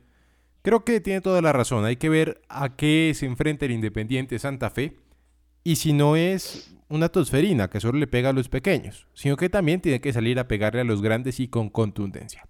Creo 0.61 0.85
que 0.85 1.01
tiene 1.01 1.21
toda 1.21 1.41
la 1.41 1.51
razón. 1.51 1.85
Hay 1.85 1.95
que 1.95 2.07
ver 2.07 2.39
a 2.47 2.75
qué 2.75 3.13
se 3.15 3.25
enfrenta 3.25 3.65
el 3.65 3.71
Independiente 3.71 4.37
Santa 4.37 4.69
Fe 4.69 4.95
y 5.63 5.77
si 5.77 5.91
no 5.91 6.15
es 6.15 6.75
una 6.87 7.09
tosferina 7.09 7.67
que 7.67 7.79
solo 7.79 7.97
le 7.97 8.05
pega 8.05 8.29
a 8.29 8.33
los 8.33 8.47
pequeños, 8.47 9.07
sino 9.15 9.37
que 9.37 9.49
también 9.49 9.81
tiene 9.81 10.01
que 10.01 10.13
salir 10.13 10.37
a 10.37 10.47
pegarle 10.47 10.81
a 10.81 10.83
los 10.83 11.01
grandes 11.01 11.39
y 11.39 11.47
con 11.47 11.71
contundencia. 11.71 12.47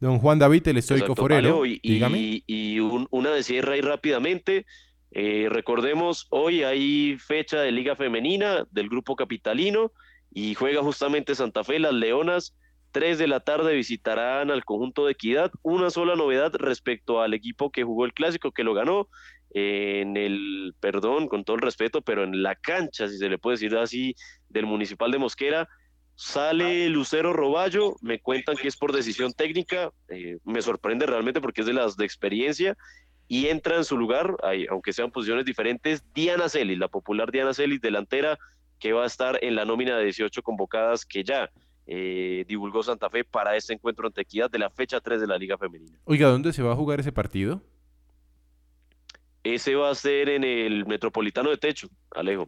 Don 0.00 0.18
Juan 0.18 0.38
David, 0.38 0.66
el 0.68 0.78
estoico 0.78 1.14
forero, 1.14 1.66
y, 1.66 1.78
dígame. 1.82 2.42
Y, 2.46 2.78
una 2.80 3.32
de 3.32 3.42
cierre 3.42 3.74
ahí 3.74 3.80
rápidamente. 3.82 4.64
Eh, 5.10 5.48
recordemos, 5.50 6.26
hoy 6.30 6.62
hay 6.62 7.18
fecha 7.18 7.60
de 7.60 7.70
Liga 7.70 7.96
Femenina 7.96 8.66
del 8.70 8.88
Grupo 8.88 9.14
Capitalino 9.14 9.92
y 10.34 10.54
juega 10.54 10.82
justamente 10.82 11.34
Santa 11.34 11.64
Fe, 11.64 11.78
las 11.78 11.92
Leonas. 11.92 12.54
3 12.92 13.18
de 13.18 13.26
la 13.26 13.40
tarde 13.40 13.74
visitarán 13.74 14.50
al 14.50 14.64
conjunto 14.64 15.06
de 15.06 15.12
Equidad. 15.12 15.50
Una 15.62 15.90
sola 15.90 16.14
novedad 16.14 16.52
respecto 16.54 17.22
al 17.22 17.32
equipo 17.32 17.70
que 17.70 17.84
jugó 17.84 18.04
el 18.04 18.12
clásico, 18.12 18.52
que 18.52 18.64
lo 18.64 18.74
ganó. 18.74 19.08
en 19.54 20.16
el, 20.16 20.74
perdón, 20.80 21.28
con 21.28 21.44
todo 21.44 21.56
el 21.56 21.62
respeto, 21.62 22.00
pero 22.00 22.24
en 22.24 22.42
la 22.42 22.54
cancha, 22.54 23.08
si 23.08 23.18
se 23.18 23.28
le 23.28 23.36
puede 23.36 23.56
decir 23.56 23.76
así, 23.76 24.14
del 24.48 24.64
Municipal 24.64 25.10
de 25.10 25.18
Mosquera. 25.18 25.68
Sale 26.14 26.88
Lucero 26.88 27.34
Roballo, 27.34 27.96
me 28.00 28.18
cuentan 28.20 28.56
que 28.56 28.68
es 28.68 28.76
por 28.76 28.92
decisión 28.92 29.32
técnica, 29.32 29.90
eh, 30.08 30.38
me 30.44 30.62
sorprende 30.62 31.04
realmente 31.04 31.40
porque 31.40 31.62
es 31.62 31.66
de 31.66 31.72
las 31.74 31.96
de 31.96 32.04
experiencia, 32.04 32.76
y 33.28 33.48
entra 33.48 33.76
en 33.76 33.84
su 33.84 33.96
lugar, 33.96 34.36
aunque 34.70 34.92
sean 34.92 35.10
posiciones 35.10 35.44
diferentes, 35.44 36.02
Diana 36.14 36.48
Celis, 36.48 36.78
la 36.78 36.88
popular 36.88 37.30
Diana 37.30 37.54
Celis, 37.54 37.80
delantera, 37.80 38.38
que 38.82 38.92
va 38.92 39.04
a 39.04 39.06
estar 39.06 39.38
en 39.42 39.54
la 39.54 39.64
nómina 39.64 39.96
de 39.96 40.02
18 40.02 40.42
convocadas 40.42 41.06
que 41.06 41.22
ya 41.22 41.48
eh, 41.86 42.44
divulgó 42.48 42.82
Santa 42.82 43.08
Fe 43.08 43.22
para 43.22 43.54
este 43.54 43.72
encuentro 43.72 44.08
ante 44.08 44.22
Equidad 44.22 44.50
de 44.50 44.58
la 44.58 44.70
fecha 44.70 45.00
3 45.00 45.20
de 45.20 45.26
la 45.28 45.38
Liga 45.38 45.56
Femenina. 45.56 45.96
Oiga, 46.02 46.26
¿dónde 46.26 46.52
se 46.52 46.64
va 46.64 46.72
a 46.72 46.74
jugar 46.74 46.98
ese 46.98 47.12
partido? 47.12 47.62
Ese 49.44 49.76
va 49.76 49.90
a 49.90 49.94
ser 49.94 50.30
en 50.30 50.42
el 50.42 50.84
Metropolitano 50.86 51.50
de 51.50 51.58
Techo, 51.58 51.86
Alejo. 52.10 52.46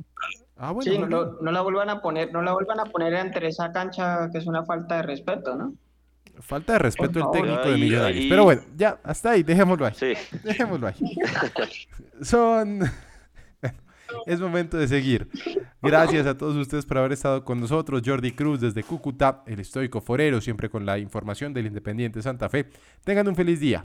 Ah, 0.57 0.73
bueno, 0.73 0.91
sí, 0.91 0.99
no, 0.99 1.53
la 1.53 1.61
vuelvan 1.61 1.91
a 1.91 2.03
poner, 2.03 2.33
no 2.33 2.43
la 2.43 2.53
vuelvan 2.53 2.81
a 2.81 2.87
poner 2.87 3.15
entre 3.15 3.47
esa 3.47 3.73
cancha 3.73 4.29
que 4.33 4.39
es 4.39 4.47
una 4.47 4.65
falta 4.65 4.97
de 4.97 5.03
respeto, 5.03 5.55
¿no? 5.55 5.75
Falta 6.41 6.73
de 6.73 6.79
respeto 6.81 7.21
el 7.21 7.31
técnico 7.31 7.69
de 7.69 7.77
Millonarios. 7.77 8.27
Pero 8.29 8.43
bueno, 8.43 8.63
ya, 8.77 8.99
hasta 9.05 9.31
ahí, 9.31 9.45
dejémoslo 9.45 9.87
ahí. 9.87 9.95
Sí. 9.95 10.15
Dejémoslo 10.43 10.89
ahí. 10.89 10.97
Son. 12.23 12.81
Es 14.27 14.41
momento 14.41 14.77
de 14.77 14.87
seguir. 14.89 15.29
Gracias 15.83 16.27
a 16.27 16.37
todos 16.37 16.57
ustedes 16.57 16.87
por 16.87 16.99
haber 16.99 17.13
estado 17.13 17.45
con 17.45 17.61
nosotros. 17.61 18.03
Jordi 18.05 18.33
Cruz 18.33 18.61
desde 18.61 18.83
Cúcuta, 18.83 19.43
el 19.47 19.61
estoico 19.61 20.01
forero, 20.01 20.41
siempre 20.41 20.69
con 20.69 20.87
la 20.87 20.99
información 20.99 21.53
del 21.53 21.67
Independiente 21.67 22.23
Santa 22.23 22.49
Fe. 22.49 22.69
Tengan 23.05 23.29
un 23.29 23.35
feliz 23.35 23.61
día. 23.61 23.83